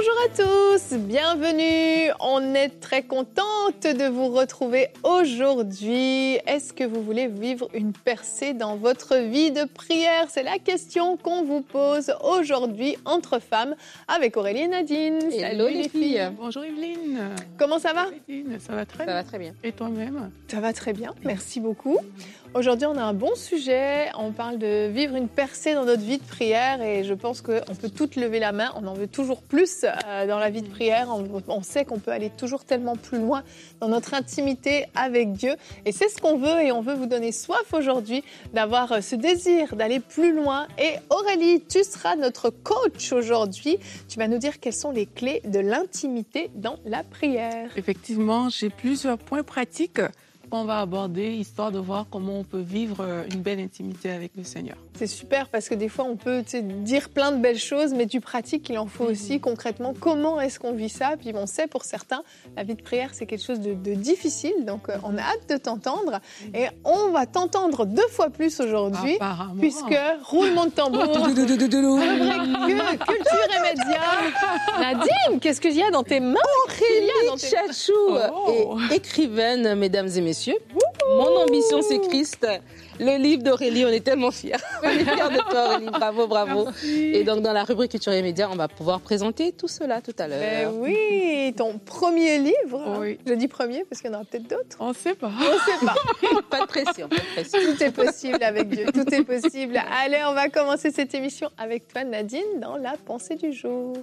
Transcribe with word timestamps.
Bonjour 0.00 0.16
à 0.24 0.28
tous, 0.78 0.96
bienvenue. 0.96 2.10
On 2.20 2.54
est 2.54 2.70
très 2.80 3.02
contente 3.02 3.82
de 3.82 4.08
vous 4.08 4.28
retrouver 4.28 4.88
aujourd'hui. 5.02 6.36
Est-ce 6.46 6.72
que 6.72 6.84
vous 6.84 7.02
voulez 7.02 7.26
vivre 7.26 7.68
une 7.74 7.92
percée 7.92 8.54
dans 8.54 8.76
votre 8.76 9.16
vie 9.16 9.50
de 9.50 9.64
prière? 9.64 10.28
C'est 10.30 10.42
la 10.42 10.58
question 10.58 11.18
qu'on 11.18 11.44
vous 11.44 11.60
pose 11.60 12.14
aujourd'hui 12.24 12.96
entre 13.04 13.40
femmes 13.40 13.74
avec 14.08 14.38
Aurélie 14.38 14.62
et 14.62 14.68
Nadine. 14.68 15.20
Salut 15.30 15.74
les 15.74 15.90
filles. 15.90 16.30
Bonjour 16.40 16.64
Evelyne. 16.64 17.18
Comment 17.58 17.78
ça 17.78 17.92
va? 17.92 18.06
Evelyne, 18.26 18.58
ça 18.58 18.72
va 18.72 18.86
très 18.86 19.00
Ça 19.00 19.04
bien. 19.04 19.14
va 19.16 19.22
très 19.24 19.38
bien. 19.38 19.52
Et 19.62 19.72
toi-même? 19.72 20.30
Ça 20.48 20.60
va 20.60 20.72
très 20.72 20.94
bien, 20.94 21.14
merci 21.24 21.60
beaucoup. 21.60 21.98
Aujourd'hui, 22.52 22.86
on 22.86 22.96
a 22.96 23.04
un 23.04 23.14
bon 23.14 23.36
sujet. 23.36 24.10
On 24.18 24.32
parle 24.32 24.58
de 24.58 24.88
vivre 24.88 25.14
une 25.14 25.28
percée 25.28 25.72
dans 25.74 25.84
notre 25.84 26.02
vie 26.02 26.18
de 26.18 26.24
prière 26.24 26.82
et 26.82 27.04
je 27.04 27.14
pense 27.14 27.42
qu'on 27.42 27.74
peut 27.80 27.90
toutes 27.94 28.16
lever 28.16 28.40
la 28.40 28.50
main. 28.50 28.72
On 28.74 28.88
en 28.88 28.94
veut 28.94 29.06
toujours 29.06 29.40
plus 29.40 29.84
euh, 29.84 30.26
dans 30.26 30.40
la 30.40 30.50
vie 30.50 30.62
de 30.62 30.68
prière. 30.68 31.14
On, 31.46 31.62
sait 31.62 31.84
qu'on 31.84 32.00
peut 32.00 32.10
aller 32.10 32.28
toujours 32.28 32.64
tellement 32.64 32.96
plus 32.96 33.18
loin 33.18 33.44
dans 33.78 33.86
notre 33.86 34.14
intimité 34.14 34.86
avec 34.96 35.32
Dieu. 35.32 35.54
Et 35.86 35.92
c'est 35.92 36.08
ce 36.08 36.20
qu'on 36.20 36.38
veut 36.38 36.60
et 36.60 36.72
on 36.72 36.80
veut 36.80 36.94
vous 36.94 37.06
donner 37.06 37.30
soif 37.30 37.72
aujourd'hui 37.72 38.24
d'avoir 38.52 38.90
euh, 38.90 39.00
ce 39.00 39.14
désir 39.14 39.76
d'aller 39.76 40.00
plus 40.00 40.34
loin. 40.34 40.66
Et 40.76 40.96
Aurélie, 41.08 41.62
tu 41.68 41.84
seras 41.84 42.16
notre 42.16 42.50
coach 42.50 43.12
aujourd'hui. 43.12 43.78
Tu 44.08 44.18
vas 44.18 44.26
nous 44.26 44.38
dire 44.38 44.58
quelles 44.58 44.72
sont 44.72 44.90
les 44.90 45.06
clés 45.06 45.40
de 45.44 45.60
l'intimité 45.60 46.50
dans 46.56 46.78
la 46.84 47.04
prière. 47.04 47.70
Effectivement, 47.76 48.48
j'ai 48.48 48.70
plusieurs 48.70 49.18
points 49.18 49.44
pratiques 49.44 50.00
qu'on 50.50 50.64
va 50.64 50.80
aborder, 50.80 51.32
histoire 51.32 51.72
de 51.72 51.78
voir 51.78 52.06
comment 52.10 52.40
on 52.40 52.44
peut 52.44 52.60
vivre 52.60 52.96
euh, 53.00 53.24
une 53.32 53.40
belle 53.40 53.60
intimité 53.60 54.10
avec 54.10 54.32
le 54.36 54.44
Seigneur. 54.44 54.76
C'est 55.00 55.06
super 55.06 55.48
parce 55.48 55.70
que 55.70 55.74
des 55.74 55.88
fois 55.88 56.04
on 56.04 56.16
peut 56.16 56.42
dire 56.42 57.08
plein 57.08 57.32
de 57.32 57.38
belles 57.38 57.58
choses, 57.58 57.94
mais 57.94 58.04
du 58.04 58.20
pratique 58.20 58.68
il 58.68 58.76
en 58.78 58.86
faut 58.86 59.04
aussi 59.04 59.40
concrètement. 59.40 59.94
Comment 59.98 60.38
est-ce 60.42 60.58
qu'on 60.60 60.74
vit 60.74 60.90
ça? 60.90 61.12
Puis 61.18 61.32
on 61.34 61.46
sait 61.46 61.66
pour 61.66 61.84
certains, 61.84 62.22
la 62.54 62.64
vie 62.64 62.74
de 62.74 62.82
prière 62.82 63.08
c'est 63.14 63.24
quelque 63.24 63.42
chose 63.42 63.60
de, 63.60 63.72
de 63.72 63.94
difficile, 63.94 64.66
donc 64.66 64.90
euh, 64.90 64.96
on 65.02 65.16
a 65.16 65.22
hâte 65.22 65.48
de 65.48 65.56
t'entendre 65.56 66.20
et 66.52 66.66
on 66.84 67.08
va 67.12 67.24
t'entendre 67.24 67.86
deux 67.86 68.06
fois 68.08 68.28
plus 68.28 68.60
aujourd'hui. 68.60 69.16
Puisque 69.58 69.96
roulement 70.24 70.66
de 70.66 70.70
tambour, 70.72 71.00
culture 73.06 73.48
et 73.56 73.62
médias. 73.62 74.80
Nadine, 74.80 75.40
qu'est-ce 75.40 75.62
qu'il 75.62 75.74
y 75.76 75.82
a 75.82 75.90
dans 75.90 76.02
tes 76.02 76.20
mains? 76.20 76.34
Qu'est-ce 76.68 76.78
qu'il 76.78 77.06
y 77.06 77.10
a 77.10 77.30
dans 77.30 77.36
tes- 77.36 77.48
Chachou 77.48 77.92
Oh. 78.32 78.76
et 78.90 78.96
écrivaine, 78.96 79.74
mesdames 79.76 80.08
et 80.14 80.20
messieurs. 80.20 80.58
Mon 81.16 81.36
ambition, 81.42 81.80
c'est 81.80 82.00
Christ. 82.00 82.46
Le 83.02 83.16
livre 83.16 83.42
d'Aurélie, 83.42 83.84
on 83.86 83.88
est 83.88 84.04
tellement 84.04 84.30
fiers. 84.30 84.52
On 84.84 84.88
est 84.88 85.04
fiers 85.04 85.30
de 85.30 85.50
toi, 85.50 85.68
Aurélie. 85.68 85.86
Bravo, 85.86 86.26
bravo. 86.26 86.68
Et 86.84 87.24
donc, 87.24 87.40
dans 87.40 87.54
la 87.54 87.64
rubrique 87.64 87.92
Culture 87.92 88.12
et 88.12 88.20
Médias, 88.20 88.48
on 88.52 88.56
va 88.56 88.68
pouvoir 88.68 89.00
présenter 89.00 89.52
tout 89.52 89.68
cela 89.68 90.02
tout 90.02 90.12
à 90.18 90.28
Ben 90.28 90.38
l'heure. 90.38 90.74
oui, 90.76 91.54
ton 91.56 91.78
premier 91.78 92.38
livre. 92.38 92.98
Oui. 93.00 93.18
Je 93.26 93.32
dis 93.32 93.48
premier 93.48 93.84
parce 93.88 94.02
qu'il 94.02 94.10
y 94.10 94.14
en 94.14 94.18
aura 94.18 94.26
peut-être 94.26 94.46
d'autres. 94.48 94.76
On 94.80 94.92
sait 94.92 95.14
pas. 95.14 95.30
On 95.38 95.58
sait 95.70 95.86
pas. 95.86 95.94
Pas 96.50 96.60
de 96.60 96.66
pression, 96.66 97.08
pas 97.08 97.16
de 97.16 97.34
pression. 97.34 97.58
Tout 97.72 97.82
est 97.82 97.90
possible 97.92 98.42
avec 98.42 98.68
Dieu, 98.68 98.86
tout 98.92 99.14
est 99.14 99.24
possible. 99.24 99.80
Allez, 100.02 100.18
on 100.28 100.34
va 100.34 100.48
commencer 100.48 100.90
cette 100.90 101.14
émission 101.14 101.48
avec 101.56 101.88
toi, 101.88 102.04
Nadine, 102.04 102.60
dans 102.60 102.76
la 102.76 102.94
pensée 103.06 103.36
du 103.36 103.52
jour. 103.52 103.96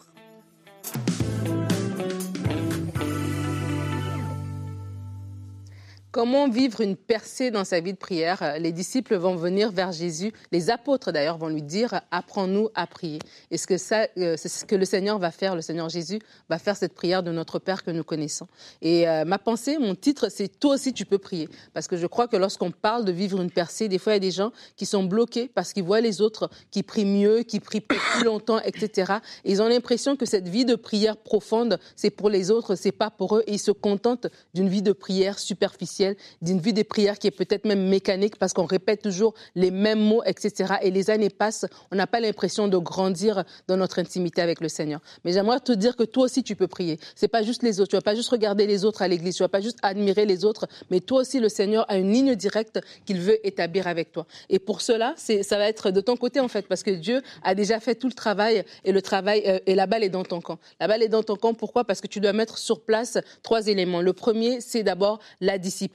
Comment 6.18 6.50
vivre 6.50 6.82
une 6.82 6.96
percée 6.96 7.52
dans 7.52 7.64
sa 7.64 7.80
vie 7.80 7.94
de 7.94 7.98
prière? 8.00 8.56
Les 8.58 8.72
disciples 8.72 9.16
vont 9.18 9.36
venir 9.36 9.72
vers 9.72 9.92
Jésus, 9.92 10.34
les 10.52 10.72
apôtres 10.72 11.12
d'ailleurs 11.12 11.38
vont 11.38 11.48
lui 11.48 11.62
dire 11.62 12.02
apprends-nous 12.10 12.70
à 12.74 12.88
prier. 12.88 13.20
Et 13.52 13.60
ce 13.60 13.68
que 13.68 13.76
euh, 13.76 14.34
c'est 14.36 14.50
ce 14.50 14.66
que 14.66 14.76
le 14.76 14.86
Seigneur 14.86 15.20
va 15.20 15.30
faire, 15.30 15.54
le 15.56 15.62
Seigneur 15.62 15.90
Jésus 15.90 16.18
va 16.50 16.58
faire 16.58 16.76
cette 16.76 16.96
prière 16.96 17.22
de 17.22 17.32
notre 17.32 17.60
Père 17.60 17.84
que 17.84 17.92
nous 17.92 18.04
connaissons? 18.04 18.48
Et 18.82 19.08
euh, 19.08 19.26
ma 19.26 19.38
pensée, 19.38 19.78
mon 19.78 19.94
titre, 19.94 20.30
c'est 20.30 20.60
toi 20.60 20.74
aussi 20.74 20.92
tu 20.92 21.06
peux 21.06 21.20
prier, 21.20 21.50
parce 21.76 21.88
que 21.88 21.98
je 21.98 22.08
crois 22.08 22.28
que 22.28 22.36
lorsqu'on 22.36 22.72
parle 22.72 23.06
de 23.06 23.12
vivre 23.12 23.40
une 23.40 23.52
percée, 23.52 23.88
des 23.88 24.00
fois 24.00 24.14
il 24.14 24.16
y 24.16 24.18
a 24.18 24.20
des 24.22 24.32
gens 24.32 24.52
qui 24.76 24.88
sont 24.88 25.04
bloqués 25.04 25.52
parce 25.54 25.72
qu'ils 25.72 25.84
voient 25.84 26.02
les 26.02 26.20
autres 26.22 26.50
qui 26.72 26.82
prient 26.82 27.06
mieux, 27.06 27.44
qui 27.44 27.60
prient 27.60 27.80
plus 27.80 28.24
longtemps, 28.24 28.60
etc. 28.62 29.18
Et 29.46 29.52
ils 29.52 29.62
ont 29.62 29.68
l'impression 29.68 30.16
que 30.16 30.26
cette 30.26 30.48
vie 30.48 30.66
de 30.66 30.74
prière 30.74 31.16
profonde, 31.16 31.78
c'est 31.96 32.10
pour 32.10 32.32
les 32.32 32.50
autres, 32.50 32.74
c'est 32.74 32.92
pas 32.92 33.12
pour 33.12 33.38
eux, 33.38 33.44
et 33.46 33.54
ils 33.54 33.60
se 33.60 33.70
contentent 33.70 34.26
d'une 34.56 34.68
vie 34.68 34.82
de 34.82 34.94
prière 34.94 35.38
superficielle, 35.38 36.07
d'une 36.42 36.60
vie 36.60 36.74
de 36.74 36.84
prière 36.84 37.20
qui 37.20 37.28
est 37.28 37.32
peut-être 37.32 37.66
même 37.66 37.88
mécanique 37.88 38.38
parce 38.38 38.54
qu'on 38.54 38.66
répète 38.66 39.02
toujours 39.02 39.34
les 39.56 39.72
mêmes 39.72 40.00
mots, 40.00 40.24
etc. 40.26 40.76
Et 40.82 40.92
les 40.92 41.10
années 41.10 41.30
passent, 41.30 41.66
on 41.92 41.96
n'a 41.96 42.08
pas 42.08 42.20
l'impression 42.20 42.68
de 42.68 42.78
grandir 42.78 43.44
dans 43.68 43.78
notre 43.78 44.00
intimité 44.00 44.42
avec 44.42 44.62
le 44.62 44.70
Seigneur. 44.70 45.02
Mais 45.24 45.32
j'aimerais 45.32 45.60
te 45.60 45.72
dire 45.72 45.96
que 45.96 46.04
toi 46.04 46.26
aussi 46.26 46.44
tu 46.44 46.56
peux 46.56 46.68
prier. 46.68 47.00
C'est 47.16 47.28
pas 47.28 47.44
juste 47.44 47.64
les 47.64 47.80
autres. 47.80 47.90
Tu 47.90 47.96
vas 47.96 48.02
pas 48.02 48.16
juste 48.16 48.30
regarder 48.30 48.68
les 48.68 48.86
autres 48.86 49.02
à 49.02 49.08
l'église. 49.08 49.36
Tu 49.36 49.44
vas 49.44 49.50
pas 49.50 49.62
juste 49.62 49.80
admirer 49.82 50.26
les 50.26 50.46
autres. 50.46 50.68
Mais 50.90 51.00
toi 51.00 51.22
aussi, 51.22 51.40
le 51.40 51.50
Seigneur 51.50 51.86
a 51.90 51.98
une 51.98 52.12
ligne 52.12 52.36
directe 52.36 52.80
qu'il 53.06 53.20
veut 53.20 53.46
établir 53.46 53.88
avec 53.88 54.12
toi. 54.12 54.26
Et 54.50 54.60
pour 54.60 54.82
cela, 54.82 55.16
ça 55.18 55.58
va 55.58 55.68
être 55.68 55.92
de 55.92 56.02
ton 56.02 56.16
côté 56.16 56.40
en 56.40 56.48
fait, 56.48 56.68
parce 56.68 56.84
que 56.84 56.92
Dieu 56.92 57.22
a 57.44 57.56
déjà 57.56 57.80
fait 57.80 57.96
tout 57.96 58.08
le 58.08 58.14
travail 58.14 58.64
et 58.84 58.92
le 58.92 59.02
travail 59.02 59.44
euh, 59.46 59.60
et 59.66 59.76
la 59.76 59.88
balle 59.88 60.04
est 60.04 60.10
dans 60.10 60.24
ton 60.24 60.42
camp. 60.42 60.60
La 60.80 60.88
balle 60.88 61.04
est 61.04 61.08
dans 61.08 61.24
ton 61.24 61.36
camp. 61.36 61.54
Pourquoi? 61.54 61.84
Parce 61.84 62.02
que 62.02 62.08
tu 62.08 62.20
dois 62.20 62.34
mettre 62.34 62.58
sur 62.58 62.82
place 62.82 63.18
trois 63.44 63.68
éléments. 63.68 64.02
Le 64.02 64.14
premier, 64.14 64.62
c'est 64.62 64.84
d'abord 64.84 65.20
la 65.42 65.58
discipline. 65.58 65.87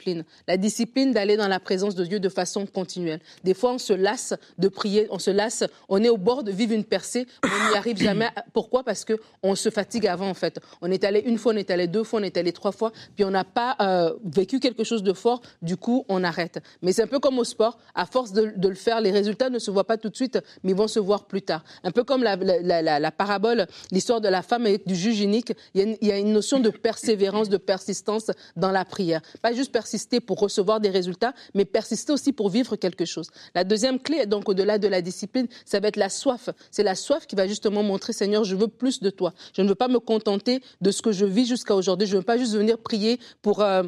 La 0.48 0.56
discipline 0.56 1.12
d'aller 1.12 1.36
dans 1.36 1.48
la 1.48 1.60
présence 1.60 1.94
de 1.94 2.04
Dieu 2.04 2.20
de 2.20 2.28
façon 2.28 2.66
continuelle. 2.66 3.20
Des 3.44 3.54
fois, 3.54 3.72
on 3.72 3.78
se 3.78 3.92
lasse 3.92 4.34
de 4.58 4.68
prier, 4.68 5.06
on 5.10 5.18
se 5.18 5.30
lasse, 5.30 5.64
on 5.88 6.02
est 6.02 6.08
au 6.08 6.16
bord 6.16 6.42
de 6.42 6.52
vivre 6.52 6.72
une 6.72 6.84
percée, 6.84 7.26
mais 7.44 7.50
on 7.50 7.70
n'y 7.70 7.76
arrive 7.76 7.96
jamais. 7.98 8.28
Pourquoi? 8.52 8.84
Parce 8.84 9.04
que 9.04 9.14
on 9.42 9.54
se 9.54 9.70
fatigue 9.70 10.06
avant 10.06 10.28
en 10.28 10.34
fait. 10.34 10.60
On 10.80 10.90
est 10.90 11.04
allé 11.04 11.20
une 11.20 11.38
fois, 11.38 11.52
on 11.52 11.56
est 11.56 11.70
allé 11.70 11.86
deux 11.86 12.04
fois, 12.04 12.20
on 12.20 12.22
est 12.22 12.36
allé 12.36 12.52
trois 12.52 12.72
fois, 12.72 12.92
puis 13.14 13.24
on 13.24 13.30
n'a 13.30 13.44
pas 13.44 13.76
euh, 13.80 14.12
vécu 14.24 14.60
quelque 14.60 14.84
chose 14.84 15.02
de 15.02 15.12
fort. 15.12 15.42
Du 15.60 15.76
coup, 15.76 16.04
on 16.08 16.24
arrête. 16.24 16.58
Mais 16.82 16.92
c'est 16.92 17.02
un 17.02 17.06
peu 17.06 17.18
comme 17.18 17.38
au 17.38 17.44
sport. 17.44 17.78
À 17.94 18.06
force 18.06 18.32
de, 18.32 18.52
de 18.56 18.68
le 18.68 18.74
faire, 18.74 19.00
les 19.00 19.10
résultats 19.10 19.50
ne 19.50 19.58
se 19.58 19.70
voient 19.70 19.86
pas 19.86 19.96
tout 19.96 20.08
de 20.08 20.16
suite, 20.16 20.38
mais 20.62 20.72
ils 20.72 20.76
vont 20.76 20.88
se 20.88 21.00
voir 21.00 21.26
plus 21.26 21.42
tard. 21.42 21.64
Un 21.84 21.90
peu 21.90 22.04
comme 22.04 22.22
la, 22.22 22.36
la, 22.36 22.82
la, 22.82 22.98
la 22.98 23.10
parabole, 23.10 23.66
l'histoire 23.90 24.20
de 24.20 24.28
la 24.28 24.42
femme 24.42 24.66
avec 24.66 24.86
du 24.86 24.94
jus 24.94 25.22
unique. 25.22 25.52
Il 25.74 25.80
y, 25.80 25.84
a 25.84 25.86
une, 25.86 25.96
il 26.00 26.08
y 26.08 26.12
a 26.12 26.18
une 26.18 26.32
notion 26.32 26.60
de 26.60 26.70
persévérance, 26.70 27.48
de 27.48 27.56
persistance 27.56 28.30
dans 28.56 28.70
la 28.70 28.84
prière. 28.84 29.20
Pas 29.40 29.52
juste 29.52 29.72
persister 29.82 30.20
pour 30.20 30.38
recevoir 30.38 30.78
des 30.78 30.90
résultats, 30.90 31.34
mais 31.54 31.64
persister 31.64 32.12
aussi 32.12 32.32
pour 32.32 32.50
vivre 32.50 32.76
quelque 32.76 33.04
chose. 33.04 33.30
La 33.56 33.64
deuxième 33.64 33.98
clé, 33.98 34.26
donc 34.26 34.48
au-delà 34.48 34.78
de 34.78 34.86
la 34.86 35.02
discipline, 35.02 35.48
ça 35.64 35.80
va 35.80 35.88
être 35.88 35.96
la 35.96 36.08
soif. 36.08 36.50
C'est 36.70 36.84
la 36.84 36.94
soif 36.94 37.26
qui 37.26 37.34
va 37.34 37.48
justement 37.48 37.82
montrer, 37.82 38.12
Seigneur, 38.12 38.44
je 38.44 38.54
veux 38.54 38.68
plus 38.68 39.00
de 39.00 39.10
toi. 39.10 39.34
Je 39.56 39.62
ne 39.62 39.68
veux 39.68 39.74
pas 39.74 39.88
me 39.88 39.98
contenter 39.98 40.62
de 40.80 40.90
ce 40.92 41.02
que 41.02 41.10
je 41.10 41.26
vis 41.26 41.46
jusqu'à 41.46 41.74
aujourd'hui. 41.74 42.06
Je 42.06 42.14
ne 42.14 42.18
veux 42.18 42.24
pas 42.24 42.38
juste 42.38 42.54
venir 42.54 42.78
prier 42.78 43.18
pour... 43.42 43.60
Euh, 43.60 43.82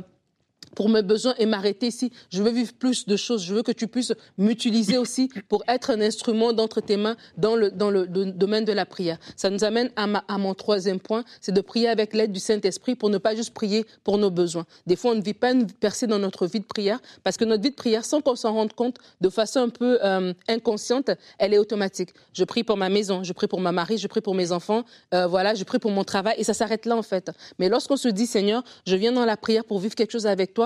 pour 0.74 0.88
mes 0.88 1.02
besoins 1.02 1.34
et 1.38 1.46
m'arrêter 1.46 1.86
ici. 1.88 2.12
Je 2.30 2.42
veux 2.42 2.50
vivre 2.50 2.72
plus 2.72 3.06
de 3.06 3.16
choses. 3.16 3.44
Je 3.44 3.54
veux 3.54 3.62
que 3.62 3.72
tu 3.72 3.86
puisses 3.86 4.12
m'utiliser 4.38 4.98
aussi 4.98 5.30
pour 5.48 5.62
être 5.68 5.90
un 5.90 6.00
instrument 6.00 6.52
d'entre 6.52 6.80
tes 6.80 6.96
mains 6.96 7.16
dans 7.36 7.56
le, 7.56 7.70
dans 7.70 7.90
le, 7.90 8.06
domaine 8.06 8.64
de 8.64 8.72
la 8.72 8.86
prière. 8.86 9.18
Ça 9.36 9.50
nous 9.50 9.64
amène 9.64 9.90
à 9.96 10.38
mon 10.38 10.54
troisième 10.54 11.00
point, 11.00 11.24
c'est 11.40 11.52
de 11.52 11.60
prier 11.60 11.88
avec 11.88 12.14
l'aide 12.14 12.32
du 12.32 12.40
Saint-Esprit 12.40 12.94
pour 12.94 13.10
ne 13.10 13.18
pas 13.18 13.34
juste 13.34 13.54
prier 13.54 13.86
pour 14.02 14.18
nos 14.18 14.30
besoins. 14.30 14.66
Des 14.86 14.96
fois, 14.96 15.12
on 15.12 15.14
ne 15.14 15.22
vit 15.22 15.34
pas 15.34 15.52
une 15.52 15.66
percée 15.66 16.06
dans 16.06 16.18
notre 16.18 16.46
vie 16.46 16.60
de 16.60 16.64
prière 16.64 17.00
parce 17.22 17.36
que 17.36 17.44
notre 17.44 17.62
vie 17.62 17.70
de 17.70 17.74
prière, 17.74 18.04
sans 18.04 18.20
qu'on 18.20 18.36
s'en 18.36 18.52
rende 18.52 18.72
compte, 18.72 18.98
de 19.20 19.28
façon 19.28 19.60
un 19.60 19.68
peu 19.68 19.98
euh, 20.04 20.32
inconsciente, 20.48 21.10
elle 21.38 21.54
est 21.54 21.58
automatique. 21.58 22.10
Je 22.32 22.44
prie 22.44 22.64
pour 22.64 22.76
ma 22.76 22.88
maison, 22.88 23.22
je 23.22 23.32
prie 23.32 23.46
pour 23.46 23.60
ma 23.60 23.72
mari, 23.72 23.98
je 23.98 24.06
prie 24.06 24.20
pour 24.20 24.34
mes 24.34 24.52
enfants, 24.52 24.84
euh, 25.12 25.26
voilà, 25.26 25.54
je 25.54 25.64
prie 25.64 25.78
pour 25.78 25.90
mon 25.90 26.04
travail 26.04 26.34
et 26.38 26.44
ça 26.44 26.54
s'arrête 26.54 26.86
là 26.86 26.96
en 26.96 27.02
fait. 27.02 27.30
Mais 27.58 27.68
lorsqu'on 27.68 27.96
se 27.96 28.08
dit, 28.08 28.26
Seigneur, 28.26 28.62
je 28.86 28.96
viens 28.96 29.12
dans 29.12 29.24
la 29.24 29.36
prière 29.36 29.64
pour 29.64 29.78
vivre 29.78 29.94
quelque 29.94 30.12
chose 30.12 30.26
avec 30.26 30.54
toi, 30.54 30.63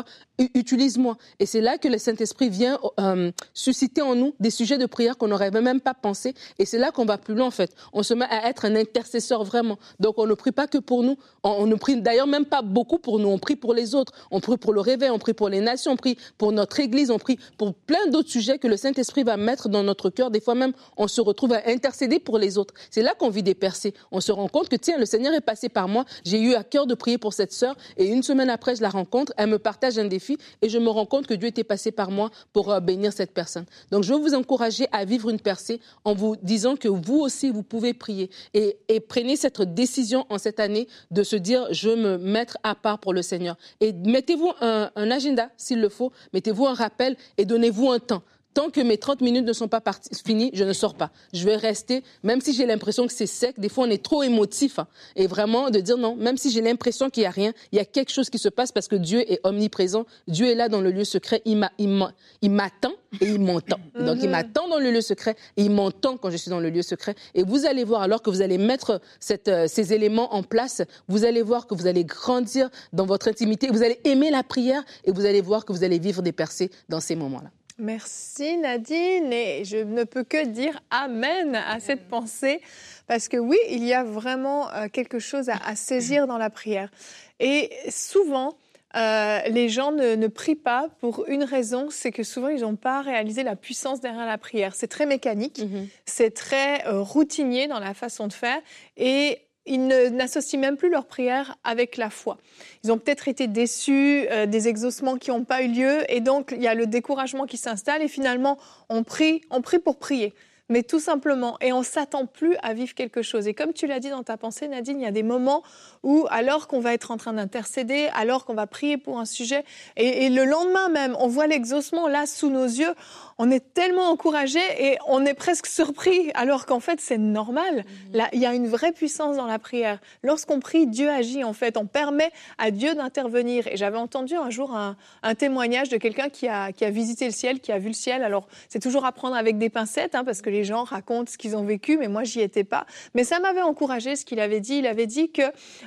utilise-moi. 0.55 1.17
Et 1.41 1.47
c'est 1.47 1.61
là 1.61 1.79
que 1.79 1.89
le 1.89 1.99
Saint-Esprit 1.99 2.49
vient 2.49 2.79
euh, 3.01 3.31
susciter 3.55 4.03
en 4.03 4.15
nous 4.15 4.35
des 4.41 4.51
sujets 4.51 4.79
de 4.79 4.87
prière 4.87 5.17
qu'on 5.17 5.29
n'aurait 5.29 5.51
même 5.51 5.81
pas 5.81 5.95
pensé. 5.95 6.35
Et 6.59 6.65
c'est 6.65 6.79
là 6.79 6.91
qu'on 6.91 7.05
va 7.05 7.19
plus 7.19 7.35
loin, 7.35 7.47
en 7.47 7.51
fait. 7.51 7.75
On 7.93 8.03
se 8.03 8.15
met 8.15 8.27
à 8.27 8.49
être 8.49 8.65
un 8.65 8.77
intercesseur 8.77 9.45
vraiment. 9.45 9.79
Donc, 10.01 10.19
on 10.19 10.27
ne 10.27 10.35
prie 10.35 10.53
pas 10.53 10.67
que 10.67 10.79
pour 10.79 11.03
nous. 11.03 11.17
On, 11.43 11.51
on 11.51 11.67
ne 11.67 11.75
prie 11.75 12.01
d'ailleurs 12.01 12.27
même 12.27 12.47
pas 12.47 12.63
beaucoup 12.63 12.99
pour 12.99 13.19
nous. 13.19 13.29
On 13.29 13.39
prie 13.39 13.57
pour 13.57 13.75
les 13.75 13.95
autres. 13.95 14.13
On 14.31 14.41
prie 14.41 14.57
pour 14.57 14.73
le 14.73 14.81
réveil. 14.81 15.11
On 15.11 15.19
prie 15.19 15.35
pour 15.35 15.49
les 15.49 15.61
nations. 15.61 15.93
On 15.93 15.97
prie 15.97 16.17
pour 16.37 16.53
notre 16.53 16.79
Église. 16.81 17.11
On 17.11 17.19
prie 17.19 17.39
pour 17.57 17.75
plein 17.75 18.07
d'autres 18.09 18.31
sujets 18.31 18.59
que 18.59 18.69
le 18.69 18.77
Saint-Esprit 18.77 19.25
va 19.25 19.37
mettre 19.37 19.69
dans 19.69 19.83
notre 19.83 20.11
cœur. 20.11 20.31
Des 20.31 20.41
fois 20.41 20.55
même, 20.55 20.73
on 20.97 21.09
se 21.09 21.21
retrouve 21.21 21.53
à 21.53 21.63
intercéder 21.67 22.19
pour 22.19 22.39
les 22.39 22.59
autres. 22.59 22.75
C'est 22.91 23.03
là 23.03 23.15
qu'on 23.19 23.31
vit 23.31 23.43
des 23.43 23.55
percées. 23.55 23.95
On 24.13 24.21
se 24.21 24.33
rend 24.33 24.49
compte 24.49 24.69
que, 24.69 24.77
tiens, 24.77 24.99
le 24.99 25.07
Seigneur 25.07 25.35
est 25.35 25.41
passé 25.41 25.69
par 25.69 25.89
moi. 25.89 26.05
J'ai 26.25 26.41
eu 26.41 26.55
à 26.55 26.65
cœur 26.65 26.87
de 26.87 26.95
prier 26.95 27.19
pour 27.19 27.33
cette 27.33 27.53
sœur. 27.53 27.77
Et 27.97 28.07
une 28.07 28.23
semaine 28.23 28.51
après, 28.51 28.77
je 28.77 28.83
la 28.83 28.91
rencontre. 28.91 29.33
Elle 29.37 29.49
me 29.49 29.59
partage 29.59 29.88
partage 29.89 30.05
un 30.05 30.09
défi 30.09 30.39
et 30.63 30.69
je 30.69 30.79
me 30.79 30.89
rends 30.89 31.07
compte 31.07 31.27
que 31.27 31.35
Dieu 31.35 31.49
était 31.49 31.65
passé 31.65 31.91
par 31.91 32.11
moi 32.11 32.31
pour 32.53 32.71
euh, 32.71 32.81
bénir 32.81 33.13
cette 33.13 33.33
personne. 33.33 33.65
Donc, 33.91 34.05
je 34.05 34.13
veux 34.13 34.21
vous 34.21 34.35
encourager 34.35 34.87
à 34.93 35.05
vivre 35.05 35.31
une 35.31 35.41
percée 35.41 35.81
en 36.05 36.15
vous 36.15 36.37
disant 36.43 36.77
que 36.77 36.89
vous 36.89 37.21
aussi, 37.21 37.51
vous 37.51 37.63
pouvez 37.63 37.95
prier 37.95 38.31
et, 38.55 38.77
prenez 39.09 39.37
cette 39.37 39.61
décision 39.75 40.27
en 40.29 40.39
cette 40.39 40.61
année 40.61 40.89
de 41.11 41.23
se 41.23 41.37
dire, 41.37 41.67
je 41.71 41.91
me 41.91 42.19
mettre 42.19 42.59
à 42.63 42.75
part 42.75 42.99
pour 42.99 43.13
le 43.13 43.23
Seigneur. 43.23 43.57
Et 43.81 43.93
mettez-vous 43.93 44.53
un 44.61 45.11
agenda 45.11 45.51
s'il 45.57 45.81
le 45.81 45.89
faut, 45.89 46.13
mettez-vous 46.33 46.67
un 46.67 46.75
rappel 46.75 47.17
et 47.39 47.45
donnez-vous 47.45 47.91
un 47.91 47.99
temps 47.99 48.23
tant 48.55 48.71
que 48.71 48.81
mes 48.81 48.99
30 48.99 49.21
minutes 49.21 49.45
ne 49.45 49.53
sont 49.53 49.69
pas 49.69 49.83
finies, 50.25 50.51
je 50.53 50.65
ne 50.65 50.73
sors 50.73 50.95
pas. 50.95 51.11
Je 51.33 51.45
vais 51.45 51.57
rester, 51.57 52.03
même 52.23 52.41
si 52.41 52.53
j'ai 52.53 52.67
l'impression 52.67 53.07
que 53.07 53.13
c'est 53.13 53.27
sec. 53.27 53.59
Des 53.59 53.69
fois, 53.69 53.87
on 53.87 53.91
est 53.91 54.03
trop 54.03 54.23
émotif. 54.23 54.79
Hein. 54.79 54.87
et 55.17 55.27
vraiment, 55.27 55.71
de 55.71 55.81
dire 55.81 55.97
non, 55.97 56.17
même 56.17 56.37
si 56.37 56.51
j'ai 56.51 56.61
l'impression 56.61 57.11
qu'il 57.11 57.23
n'y 57.23 57.27
a 57.27 57.31
rien, 57.31 57.53
il 57.73 57.77
y 57.77 57.81
a 57.81 57.85
quelque 57.85 58.11
chose 58.11 58.31
qui 58.31 58.39
se 58.39 58.49
passe 58.49 58.73
parce 58.73 58.89
que 58.89 58.97
Dieu 58.97 59.31
est 59.31 59.41
omniprésent. 59.45 60.07
Dieu 60.27 60.49
est 60.49 60.55
là 60.55 60.69
dans 60.69 60.81
le 60.81 60.91
lieu 60.91 61.05
secret. 61.05 61.43
Il 61.45 61.57
m'attend 61.59 62.93
et 63.21 63.27
il 63.27 63.41
m'entend. 63.41 63.79
Donc, 63.99 64.19
il 64.23 64.29
m'attend 64.29 64.69
dans 64.69 64.79
le 64.79 64.91
lieu 64.91 65.01
secret 65.01 65.37
et 65.57 65.63
il 65.63 65.71
m'entend 65.71 66.17
quand 66.17 66.31
je 66.31 66.37
suis 66.37 66.51
dans 66.51 66.61
le 66.61 66.71
lieu 66.71 66.83
secret. 66.83 67.15
Et 67.35 67.43
vous 67.43 67.67
allez 67.67 67.85
voir, 67.85 68.03
alors 68.03 68.23
que 68.23 68.31
vous 68.31 68.43
allez 68.43 68.59
mettre 68.59 69.01
cette, 69.21 69.49
euh, 69.49 69.67
ces 69.69 69.93
éléments 69.93 70.35
en 70.35 70.43
place, 70.43 70.83
vous 71.09 71.25
allez 71.25 71.43
voir 71.43 71.67
que 71.67 71.75
vous 71.75 71.87
allez 71.87 72.05
grandir 72.05 72.71
dans 72.93 73.07
votre 73.07 73.29
intimité. 73.29 73.69
Vous 73.69 73.83
allez 73.83 74.01
aimer 74.05 74.31
la 74.31 74.43
prière 74.43 74.83
et 75.05 75.13
vous 75.13 75.25
allez 75.27 75.41
voir 75.41 75.65
que 75.65 75.73
vous 75.73 75.85
allez 75.85 75.99
vivre 75.99 76.23
des 76.23 76.33
percées 76.33 76.71
dans 76.89 77.01
ces 77.01 77.17
moments-là. 77.17 77.51
Merci 77.81 78.57
Nadine 78.57 79.33
et 79.33 79.65
je 79.65 79.77
ne 79.77 80.03
peux 80.03 80.25
que 80.25 80.47
dire 80.47 80.81
Amen 80.91 81.55
à 81.55 81.79
cette 81.79 82.09
pensée 82.09 82.61
parce 83.07 83.29
que 83.29 83.37
oui, 83.37 83.57
il 83.71 83.85
y 83.85 83.95
a 83.95 84.03
vraiment 84.03 84.69
euh, 84.73 84.89
quelque 84.93 85.21
chose 85.21 85.49
à, 85.49 85.77
saisir 85.77 86.27
dans 86.27 86.39
la 86.39 86.51
prière. 86.51 86.91
Et 87.39 87.71
souvent, 87.89 88.57
euh, 88.97 89.41
les 89.49 89.69
gens 89.69 89.93
ne, 89.93 90.27
prient 90.27 90.57
pas 90.57 90.89
pour 90.99 91.25
une 91.29 91.45
raison, 91.45 91.89
c'est 91.89 92.11
que 92.11 92.25
souvent 92.25 92.49
ils 92.49 92.63
n'ont 92.63 92.75
pas 92.75 93.01
réalisé 93.01 93.45
la 93.45 93.55
puissance 93.55 94.01
derrière 94.01 94.27
la 94.27 94.39
prière. 94.39 94.75
C'est 94.75 94.89
très 94.89 95.07
mécanique, 95.07 95.61
mm-hmm. 95.61 95.89
c'est 96.05 96.35
très 96.35 96.85
euh, 96.89 97.01
routinier 97.01 97.69
dans 97.69 97.79
la 97.79 97.95
façon 97.95 98.27
de 98.27 98.33
faire 98.33 98.61
et 98.97 99.39
ils 99.69 99.87
n'associent 99.87 100.59
même 100.59 100.77
plus 100.77 100.91
leur 100.91 101.07
prière 101.07 101.57
avec 101.65 101.97
la 101.97 102.11
foi. 102.11 102.39
Ils 102.85 102.93
ont 102.93 102.99
peut-être 102.99 103.29
été 103.29 103.47
déçus 103.47 104.27
euh, 104.31 104.47
des 104.47 104.69
exaucements 104.69 105.17
qui 105.17 105.31
n'ont 105.31 105.45
pas 105.45 105.63
eu 105.63 105.69
lieu 105.69 106.11
et 106.11 106.21
donc 106.21 106.53
il 106.57 106.63
y 106.63 106.69
a 106.69 106.75
le 106.75 106.87
découragement 106.87 107.47
qui 107.47 107.57
s'installe 107.57 108.03
et 108.03 108.09
finalement 108.09 108.59
on 108.89 109.05
prie, 109.05 109.43
on 109.51 109.61
prie 109.61 109.79
pour 109.79 109.97
prier 109.97 110.35
mais 110.69 110.83
tout 110.83 111.01
simplement, 111.01 111.57
et 111.61 111.73
on 111.73 111.83
s'attend 111.83 112.27
plus 112.27 112.57
à 112.63 112.75
vivre 112.75 112.95
quelque 112.95 113.23
chose. 113.23 113.47
Et 113.47 113.55
comme 113.55 113.73
tu 113.73 113.87
l'as 113.87 114.01
dit 114.01 114.11
dans 114.11 114.23
ta 114.23 114.37
pensée, 114.37 114.69
Nadine, 114.69 115.01
il 115.01 115.05
y 115.05 115.07
a 115.07 115.13
des 115.13 115.23
moments 115.23 115.63
où, 116.03 116.27
alors 116.31 116.69
qu'on 116.69 116.81
va 116.81 116.95
être 116.95 117.11
en 117.11 117.17
train 117.17 117.33
d'intercéder, 117.33 118.09
alors 118.15 118.45
qu'on 118.45 118.55
va 118.55 118.67
prier 118.67 118.97
pour 118.97 119.19
un 119.19 119.25
sujet, 119.25 119.65
et, 119.97 120.27
et 120.27 120.31
le 120.31 120.45
lendemain 120.45 120.89
même, 120.89 121.17
on 121.19 121.29
voit 121.29 121.47
l'exaucement 121.47 122.09
là 122.09 122.27
sous 122.27 122.51
nos 122.51 122.65
yeux, 122.67 122.95
on 123.39 123.53
est 123.53 123.73
tellement 123.73 124.11
encouragé 124.11 124.59
et 124.79 124.99
on 125.07 125.25
est 125.25 125.35
presque 125.35 125.67
surpris, 125.67 126.31
alors 126.35 126.67
qu'en 126.67 126.81
fait 126.81 127.01
c'est 127.01 127.19
normal. 127.19 127.77
Mhm. 127.77 127.85
Là, 128.15 128.29
il 128.33 128.41
y 128.41 128.47
a 128.47 128.53
une 128.53 128.67
vraie 128.67 128.93
puissance 128.93 129.37
dans 129.37 129.47
la 129.47 129.61
prière. 129.61 130.01
Lorsqu'on 130.25 130.59
prie, 130.59 130.89
Dieu 130.89 131.09
agit 131.09 131.45
en 131.45 131.53
fait. 131.53 131.77
On 131.77 131.87
permet 131.87 132.31
à 132.59 132.73
Dieu 132.73 132.95
d'intervenir. 132.95 133.69
Et 133.69 133.77
j'avais 133.77 133.97
entendu 133.97 134.35
un 134.35 134.51
jour 134.51 134.75
un, 134.75 134.97
témoignage 135.37 135.89
de 135.89 135.97
quelqu'un 135.99 136.29
qui 136.29 136.49
a, 136.49 136.73
qui 136.73 136.85
a 136.85 136.91
visité 136.91 137.27
le 137.27 137.31
ciel, 137.31 137.61
qui 137.61 137.71
a 137.71 137.79
vu 137.79 137.89
le 137.89 137.95
ciel. 137.95 138.25
Alors 138.25 138.49
c'est 138.69 138.81
toujours 138.81 139.05
à 139.05 139.13
prendre 139.13 139.37
avec 139.37 139.57
des 139.57 139.71
pincettes, 139.71 140.17
hein, 140.17 140.25
parce 140.25 140.43
que 140.43 140.51
les 140.51 140.58
gens 140.65 140.85
racontent 140.85 141.31
ce 141.31 141.39
qu'ils 141.39 141.57
ont 141.57 141.65
vécu, 141.65 141.99
mais 141.99 142.09
moi 142.09 142.25
j'y 142.25 142.41
étais 142.41 142.65
pas. 142.65 142.87
Mais 143.15 143.25
ça 143.25 143.41
m'avait 143.41 143.63
encouragé 143.63 144.17
ce 144.17 144.25
qu'il 144.25 144.41
avait 144.41 144.61
dit. 144.61 144.79
Il 144.79 144.87
avait 144.87 145.07
dit 145.07 145.31
que 145.31 145.43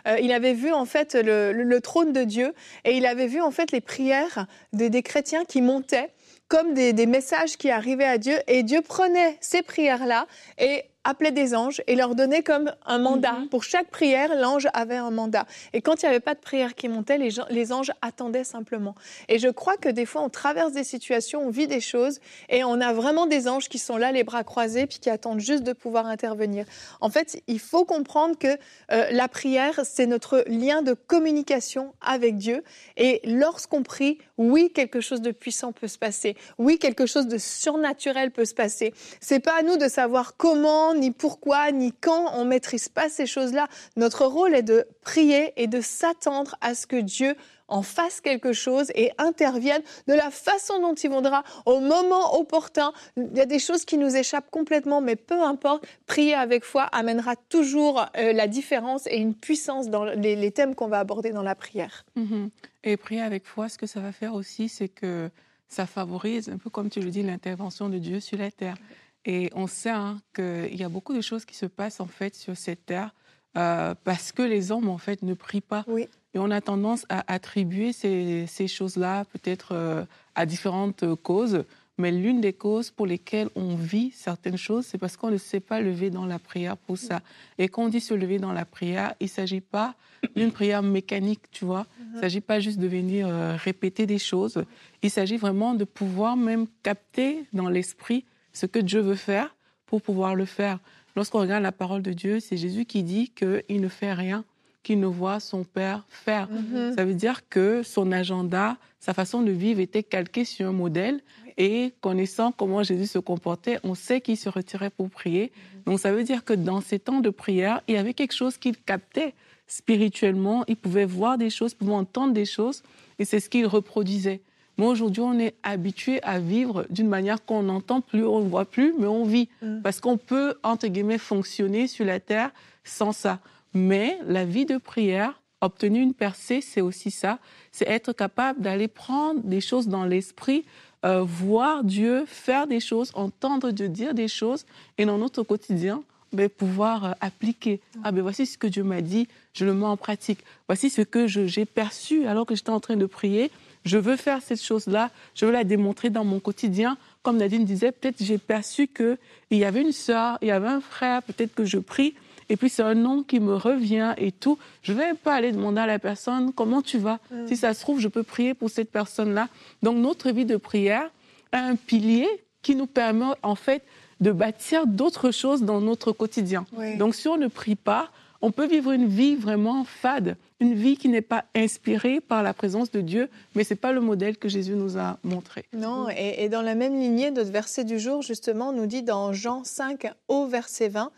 euh, 0.07 0.19
il 0.21 0.31
avait 0.31 0.53
vu 0.53 0.71
en 0.71 0.85
fait 0.85 1.15
le, 1.15 1.79
trône 1.81 2.13
de 2.13 2.23
Dieu 2.23 2.53
et 2.85 2.97
il 2.97 3.05
avait 3.05 3.27
vu 3.27 3.41
en 3.41 3.51
fait 3.51 3.71
les 3.71 3.81
prières 3.81 4.45
des 4.73 5.01
chrétiens 5.01 5.45
qui 5.45 5.61
montaient 5.61 6.11
comme 6.51 6.73
des, 6.73 7.05
messages 7.05 7.55
qui 7.57 7.71
arrivaient 7.71 8.03
à 8.03 8.17
Dieu 8.17 8.35
et 8.47 8.63
Dieu 8.63 8.81
prenait 8.81 9.37
ces 9.39 9.61
prières-là 9.61 10.27
et 10.57 10.83
appelait 11.03 11.31
des 11.31 11.55
anges 11.55 11.81
et 11.87 11.95
leur 11.95 12.15
donnait 12.15 12.43
comme 12.43 12.71
un 12.85 12.99
mandat. 12.99 13.33
Mhm. 13.33 13.49
Pour 13.49 13.63
chaque 13.63 13.89
prière, 13.89 14.35
l'ange 14.35 14.67
avait 14.73 14.97
un 14.97 15.11
mandat. 15.11 15.45
Et 15.73 15.81
quand 15.81 16.01
il 16.01 16.05
n'y 16.05 16.09
avait 16.09 16.19
pas 16.19 16.35
de 16.35 16.39
prière 16.39 16.75
qui 16.75 16.87
montait, 16.89 17.17
les, 17.17 17.29
les, 17.49 17.73
anges 17.73 17.91
attendaient 18.01 18.43
simplement. 18.43 18.95
Et 19.27 19.39
je 19.39 19.47
crois 19.47 19.77
que 19.77 19.89
des 19.89 20.05
fois, 20.05 20.21
on 20.21 20.29
traverse 20.29 20.73
des 20.73 20.83
situations, 20.83 21.41
on 21.41 21.49
vit 21.49 21.67
des 21.67 21.81
choses 21.81 22.19
et 22.49 22.63
on 22.63 22.79
a 22.81 22.93
vraiment 22.93 23.25
des 23.25 23.47
anges 23.47 23.69
qui 23.69 23.79
sont 23.79 23.97
là, 23.97 24.11
les 24.11 24.23
bras 24.23 24.43
croisés, 24.43 24.85
puis 24.85 24.99
qui 24.99 25.09
attendent 25.09 25.39
juste 25.39 25.63
de 25.63 25.73
pouvoir 25.73 26.05
intervenir. 26.05 26.65
En 26.99 27.09
fait, 27.09 27.41
il 27.47 27.59
faut 27.59 27.85
comprendre 27.85 28.37
que 28.37 28.57
euh, 28.91 29.07
la 29.11 29.27
prière, 29.27 29.81
c'est 29.83 30.05
notre 30.05 30.43
lien 30.47 30.81
de 30.81 30.93
communication 30.93 31.93
avec 32.01 32.37
Dieu. 32.37 32.63
Et 32.97 33.21
lorsqu'on 33.23 33.83
prie, 33.83 34.19
oui, 34.37 34.71
quelque 34.73 35.01
chose 35.01 35.21
de 35.21 35.31
puissant 35.31 35.71
peut 35.71 35.87
se 35.87 35.97
passer. 35.97 36.35
Oui, 36.57 36.77
quelque 36.77 37.05
chose 37.05 37.27
de 37.27 37.37
surnaturel 37.37 38.31
peut 38.31 38.45
se 38.45 38.53
passer. 38.53 38.93
C'est 39.19 39.39
pas 39.39 39.59
à 39.59 39.61
nous 39.63 39.77
de 39.77 39.87
savoir 39.87 40.35
comment 40.37 40.90
ni 40.93 41.11
pourquoi, 41.11 41.71
ni 41.71 41.91
quand. 41.91 42.31
On 42.33 42.45
maîtrise 42.45 42.89
pas 42.89 43.09
ces 43.09 43.25
choses-là. 43.25 43.67
Notre 43.95 44.25
rôle 44.25 44.55
est 44.55 44.63
de 44.63 44.87
prier 45.01 45.53
et 45.55 45.67
de 45.67 45.81
s'attendre 45.81 46.55
à 46.61 46.75
ce 46.75 46.87
que 46.87 46.97
Dieu 46.97 47.35
en 47.71 47.81
fasse 47.81 48.21
quelque 48.21 48.53
chose 48.53 48.91
et 48.95 49.11
intervienne 49.17 49.81
de 50.07 50.13
la 50.13 50.29
façon 50.29 50.79
dont 50.81 50.93
il 50.93 51.09
voudra, 51.09 51.43
au 51.65 51.79
moment 51.79 52.37
opportun. 52.37 52.91
Il 53.15 53.35
y 53.35 53.39
a 53.39 53.45
des 53.45 53.59
choses 53.59 53.85
qui 53.85 53.97
nous 53.97 54.13
échappent 54.15 54.51
complètement, 54.51 54.99
mais 54.99 55.15
peu 55.15 55.41
importe, 55.41 55.87
prier 56.05 56.35
avec 56.35 56.65
foi 56.65 56.83
amènera 56.83 57.35
toujours 57.49 58.05
euh, 58.17 58.33
la 58.33 58.47
différence 58.47 59.07
et 59.07 59.17
une 59.17 59.33
puissance 59.33 59.89
dans 59.89 60.03
les, 60.03 60.51
thèmes 60.51 60.75
qu'on 60.75 60.89
va 60.89 60.99
aborder 60.99 61.31
dans 61.31 61.43
la 61.43 61.55
prière. 61.55 62.05
Mm-hmm. 62.17 62.49
Et 62.83 62.97
prier 62.97 63.21
avec 63.21 63.45
foi, 63.45 63.69
ce 63.69 63.77
que 63.77 63.87
ça 63.87 64.01
va 64.01 64.11
faire 64.11 64.33
aussi, 64.33 64.67
c'est 64.67 64.89
que 64.89 65.29
ça 65.69 65.85
favorise, 65.85 66.49
un 66.49 66.57
peu 66.57 66.69
comme 66.69 66.89
tu 66.89 66.99
le 66.99 67.09
dis, 67.09 67.23
l'intervention 67.23 67.87
de 67.87 67.97
Dieu 67.97 68.19
sur 68.19 68.37
la 68.37 68.51
terre. 68.51 68.75
Et 69.25 69.49
on 69.53 69.67
sait 69.67 69.89
hein, 69.89 70.19
qu'il 70.33 70.75
y 70.75 70.83
a 70.83 70.89
beaucoup 70.89 71.13
de 71.13 71.21
choses 71.21 71.45
qui 71.45 71.55
se 71.55 71.65
passent 71.65 71.99
en 71.99 72.07
fait 72.07 72.35
sur 72.35 72.57
cette 72.57 72.85
terre 72.85 73.13
euh, 73.57 73.93
parce 74.03 74.31
que 74.31 74.41
les 74.41 74.71
hommes 74.71 74.89
en 74.89 74.97
fait 74.97 75.21
ne 75.21 75.33
prient 75.33 75.61
pas. 75.61 75.83
Oui. 75.87 76.07
Et 76.33 76.39
on 76.39 76.49
a 76.49 76.61
tendance 76.61 77.05
à 77.09 77.31
attribuer 77.31 77.91
ces, 77.91 78.45
ces 78.47 78.67
choses-là 78.67 79.25
peut-être 79.25 79.73
euh, 79.73 80.05
à 80.35 80.45
différentes 80.45 81.03
causes. 81.15 81.65
Mais 81.97 82.11
l'une 82.11 82.41
des 82.41 82.53
causes 82.53 82.89
pour 82.89 83.05
lesquelles 83.05 83.49
on 83.55 83.75
vit 83.75 84.11
certaines 84.11 84.57
choses, 84.57 84.85
c'est 84.85 84.97
parce 84.97 85.17
qu'on 85.17 85.29
ne 85.29 85.37
sait 85.37 85.59
pas 85.59 85.81
lever 85.81 86.09
dans 86.09 86.25
la 86.25 86.39
prière 86.39 86.77
pour 86.77 86.97
ça. 86.97 87.21
Et 87.59 87.67
quand 87.67 87.83
on 87.83 87.89
dit 87.89 87.99
se 87.99 88.13
lever 88.13 88.39
dans 88.39 88.53
la 88.53 88.65
prière, 88.65 89.13
il 89.19 89.25
ne 89.25 89.29
s'agit 89.29 89.61
pas 89.61 89.93
d'une 90.35 90.51
prière 90.51 90.81
mécanique, 90.81 91.41
tu 91.51 91.65
vois. 91.65 91.85
Il 91.99 92.13
ne 92.13 92.17
uh-huh. 92.17 92.21
s'agit 92.21 92.41
pas 92.41 92.59
juste 92.59 92.79
de 92.79 92.87
venir 92.87 93.27
euh, 93.27 93.55
répéter 93.55 94.07
des 94.07 94.17
choses. 94.17 94.63
Il 95.03 95.11
s'agit 95.11 95.37
vraiment 95.37 95.75
de 95.75 95.83
pouvoir 95.83 96.37
même 96.37 96.65
capter 96.81 97.43
dans 97.53 97.69
l'esprit 97.69 98.25
ce 98.53 98.65
que 98.65 98.79
Dieu 98.79 99.01
veut 99.01 99.15
faire 99.15 99.55
pour 99.85 100.01
pouvoir 100.01 100.35
le 100.35 100.45
faire. 100.45 100.79
Lorsqu'on 101.15 101.39
regarde 101.39 101.63
la 101.63 101.71
parole 101.71 102.01
de 102.01 102.13
Dieu, 102.13 102.39
c'est 102.39 102.57
Jésus 102.57 102.85
qui 102.85 103.03
dit 103.03 103.29
qu'il 103.29 103.81
ne 103.81 103.87
fait 103.87 104.13
rien 104.13 104.45
qu'il 104.83 104.99
ne 104.99 105.07
voit 105.07 105.39
son 105.39 105.63
Père 105.63 106.05
faire. 106.09 106.47
Mm-hmm. 106.49 106.95
Ça 106.95 107.05
veut 107.05 107.13
dire 107.13 107.47
que 107.49 107.83
son 107.83 108.11
agenda, 108.11 108.77
sa 108.99 109.13
façon 109.13 109.41
de 109.41 109.51
vivre 109.51 109.79
était 109.79 110.03
calquée 110.03 110.45
sur 110.45 110.67
un 110.67 110.71
modèle. 110.71 111.21
Et 111.57 111.93
connaissant 112.01 112.51
comment 112.51 112.81
Jésus 112.81 113.07
se 113.07 113.19
comportait, 113.19 113.79
on 113.83 113.93
sait 113.93 114.21
qu'il 114.21 114.37
se 114.37 114.49
retirait 114.49 114.89
pour 114.89 115.09
prier. 115.09 115.47
Mm-hmm. 115.47 115.83
Donc 115.85 115.99
ça 115.99 116.11
veut 116.11 116.23
dire 116.23 116.43
que 116.43 116.53
dans 116.53 116.81
ces 116.81 116.97
temps 116.97 117.19
de 117.19 117.29
prière, 117.29 117.81
il 117.87 117.95
y 117.95 117.97
avait 117.97 118.13
quelque 118.13 118.33
chose 118.33 118.57
qu'il 118.57 118.77
captait 118.77 119.33
spirituellement. 119.67 120.63
Il 120.67 120.77
pouvait 120.77 121.05
voir 121.05 121.37
des 121.37 121.49
choses, 121.49 121.73
il 121.73 121.77
pouvait 121.77 121.93
entendre 121.93 122.33
des 122.33 122.45
choses. 122.45 122.83
Et 123.19 123.25
c'est 123.25 123.39
ce 123.39 123.49
qu'il 123.49 123.67
reproduisait. 123.67 124.41
Mais 124.81 124.87
aujourd'hui, 124.87 125.21
on 125.21 125.37
est 125.37 125.53
habitué 125.61 126.23
à 126.23 126.39
vivre 126.39 126.87
d'une 126.89 127.07
manière 127.07 127.45
qu'on 127.45 127.61
n'entend 127.61 128.01
plus, 128.01 128.25
on 128.25 128.39
ne 128.39 128.49
voit 128.49 128.65
plus, 128.65 128.95
mais 128.97 129.05
on 129.05 129.25
vit. 129.25 129.47
Mm. 129.61 129.81
Parce 129.83 129.99
qu'on 129.99 130.17
peut, 130.17 130.55
entre 130.63 130.87
guillemets, 130.87 131.19
fonctionner 131.19 131.85
sur 131.85 132.03
la 132.03 132.19
terre 132.19 132.49
sans 132.83 133.11
ça. 133.11 133.37
Mais 133.75 134.17
la 134.25 134.43
vie 134.43 134.65
de 134.65 134.79
prière, 134.79 135.39
obtenir 135.61 136.01
une 136.01 136.15
percée, 136.15 136.61
c'est 136.61 136.81
aussi 136.81 137.11
ça. 137.11 137.37
C'est 137.71 137.87
être 137.87 138.11
capable 138.11 138.59
d'aller 138.59 138.87
prendre 138.87 139.41
des 139.41 139.61
choses 139.61 139.87
dans 139.87 140.03
l'esprit, 140.03 140.65
euh, 141.05 141.21
voir 141.21 141.83
Dieu 141.83 142.23
faire 142.25 142.65
des 142.65 142.79
choses, 142.79 143.11
entendre 143.13 143.69
Dieu 143.69 143.87
dire 143.87 144.15
des 144.15 144.27
choses, 144.27 144.65
et 144.97 145.05
dans 145.05 145.19
notre 145.19 145.43
quotidien, 145.43 146.01
ben, 146.33 146.49
pouvoir 146.49 147.05
euh, 147.05 147.11
appliquer. 147.21 147.81
Ah 148.03 148.11
ben 148.11 148.23
voici 148.23 148.47
ce 148.47 148.57
que 148.57 148.65
Dieu 148.65 148.83
m'a 148.83 149.01
dit, 149.01 149.27
je 149.53 149.63
le 149.63 149.75
mets 149.75 149.85
en 149.85 149.97
pratique. 149.97 150.39
Voici 150.67 150.89
ce 150.89 151.03
que 151.03 151.27
j'ai 151.27 151.65
perçu 151.65 152.25
alors 152.25 152.47
que 152.47 152.55
j'étais 152.55 152.71
en 152.71 152.79
train 152.79 152.95
de 152.95 153.05
prier 153.05 153.51
je 153.85 153.97
veux 153.97 154.15
faire 154.15 154.41
cette 154.41 154.61
chose-là, 154.61 155.09
je 155.35 155.45
veux 155.45 155.51
la 155.51 155.63
démontrer 155.63 156.09
dans 156.09 156.23
mon 156.23 156.39
quotidien. 156.39 156.97
Comme 157.23 157.37
Nadine 157.37 157.65
disait, 157.65 157.91
peut-être 157.91 158.23
j'ai 158.23 158.37
perçu 158.37 158.87
qu'il 158.87 159.17
y 159.51 159.65
avait 159.65 159.81
une 159.81 159.91
sœur, 159.91 160.37
il 160.41 160.49
y 160.49 160.51
avait 160.51 160.67
un 160.67 160.81
frère, 160.81 161.23
peut-être 161.23 161.53
que 161.53 161.65
je 161.65 161.77
prie, 161.77 162.15
et 162.49 162.57
puis 162.57 162.69
c'est 162.69 162.83
un 162.83 162.95
nom 162.95 163.23
qui 163.23 163.39
me 163.39 163.55
revient 163.55 164.13
et 164.17 164.31
tout. 164.31 164.57
Je 164.83 164.91
ne 164.91 164.97
vais 164.97 165.13
pas 165.13 165.35
aller 165.35 165.53
demander 165.53 165.79
à 165.79 165.85
la 165.85 165.99
personne 165.99 166.51
comment 166.53 166.81
tu 166.81 166.97
vas? 166.97 167.19
Mm. 167.31 167.47
Si 167.47 167.55
ça 167.55 167.73
se 167.73 167.79
trouve, 167.79 167.99
je 167.99 168.09
peux 168.09 168.23
prier 168.23 168.53
pour 168.53 168.69
cette 168.69 168.91
personne-là. 168.91 169.47
Donc 169.83 169.97
notre 169.97 170.31
vie 170.31 170.45
de 170.45 170.57
prière 170.57 171.09
a 171.53 171.59
un 171.59 171.75
pilier 171.75 172.27
qui 172.61 172.75
nous 172.75 172.87
permet 172.87 173.33
en 173.41 173.55
fait 173.55 173.83
de 174.19 174.31
bâtir 174.31 174.85
d'autres 174.85 175.31
choses 175.31 175.63
dans 175.63 175.79
notre 175.79 176.11
quotidien. 176.11 176.65
Donc 176.97 177.15
si 177.15 177.27
on 177.27 177.37
ne 177.37 177.47
prie 177.47 177.75
pas, 177.75 178.11
on 178.41 178.51
peut 178.51 178.67
vivre 178.67 178.91
une 178.91 179.07
vie 179.07 179.35
vraiment 179.35 179.83
fade, 179.83 180.35
une 180.59 180.73
vie 180.73 180.97
qui 180.97 181.09
n'est 181.09 181.21
pas 181.21 181.45
inspirée 181.55 182.21
par 182.21 182.43
la 182.43 182.53
présence 182.53 182.91
de 182.91 183.01
Dieu, 183.01 183.29
mais 183.55 183.63
ce 183.63 183.73
n'est 183.73 183.79
pas 183.79 183.91
le 183.91 184.01
modèle 184.01 184.37
que 184.37 184.49
Jésus 184.49 184.75
nous 184.75 184.97
a 184.97 185.17
montré. 185.23 185.65
Non, 185.73 186.07
et, 186.09 186.43
et 186.43 186.49
dans 186.49 186.61
la 186.61 186.75
même 186.75 186.99
lignée, 186.99 187.31
notre 187.31 187.51
verset 187.51 187.83
du 187.83 187.99
jour, 187.99 188.21
justement, 188.21 188.71
nous 188.71 188.85
dit 188.85 189.03
dans 189.03 189.33
Jean 189.33 189.63
5 189.63 190.11
au 190.27 190.47
verset 190.47 190.89
20, 190.89 191.11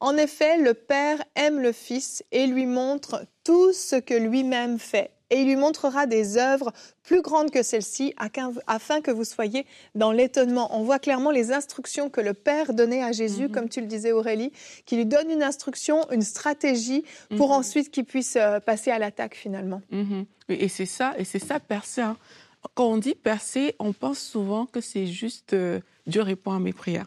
En 0.00 0.16
effet, 0.16 0.58
le 0.58 0.74
Père 0.74 1.22
aime 1.36 1.60
le 1.60 1.72
Fils 1.72 2.24
et 2.32 2.46
lui 2.46 2.66
montre 2.66 3.24
tout 3.44 3.72
ce 3.72 3.96
que 3.96 4.14
lui-même 4.14 4.78
fait 4.78 5.13
et 5.30 5.40
il 5.40 5.46
lui 5.46 5.56
montrera 5.56 6.06
des 6.06 6.36
œuvres 6.36 6.72
plus 7.02 7.22
grandes 7.22 7.50
que 7.50 7.62
celles-ci 7.62 8.14
afin 8.66 9.00
que 9.00 9.10
vous 9.10 9.24
soyez 9.24 9.66
dans 9.94 10.12
l'étonnement. 10.12 10.76
On 10.78 10.84
voit 10.84 10.98
clairement 10.98 11.30
les 11.30 11.52
instructions 11.52 12.10
que 12.10 12.20
le 12.20 12.34
Père 12.34 12.74
donnait 12.74 13.02
à 13.02 13.12
Jésus, 13.12 13.44
mhm. 13.44 13.50
comme 13.50 13.68
tu 13.68 13.80
le 13.80 13.86
disais 13.86 14.12
Aurélie, 14.12 14.52
qui 14.86 14.96
lui 14.96 15.06
donne 15.06 15.30
une 15.30 15.42
instruction, 15.42 16.10
une 16.10 16.22
stratégie 16.22 17.04
pour 17.36 17.48
mhm. 17.48 17.54
ensuite 17.54 17.90
qu'il 17.90 18.04
puisse 18.04 18.36
euh, 18.36 18.60
passer 18.60 18.90
à 18.90 18.98
l'attaque 18.98 19.34
finalement. 19.34 19.82
Mhm. 19.90 20.26
Et 20.48 20.68
c'est 20.68 20.86
ça, 20.86 21.14
et 21.18 21.24
c'est 21.24 21.38
ça 21.38 21.58
percer. 21.60 22.02
Hein. 22.02 22.16
Quand 22.74 22.86
on 22.86 22.98
dit 22.98 23.14
percer, 23.14 23.74
on 23.78 23.92
pense 23.92 24.18
souvent 24.18 24.66
que 24.66 24.80
c'est 24.80 25.06
juste 25.06 25.52
euh, 25.52 25.80
Dieu 26.06 26.22
répond 26.22 26.52
à 26.52 26.58
mes 26.58 26.72
prières, 26.72 27.06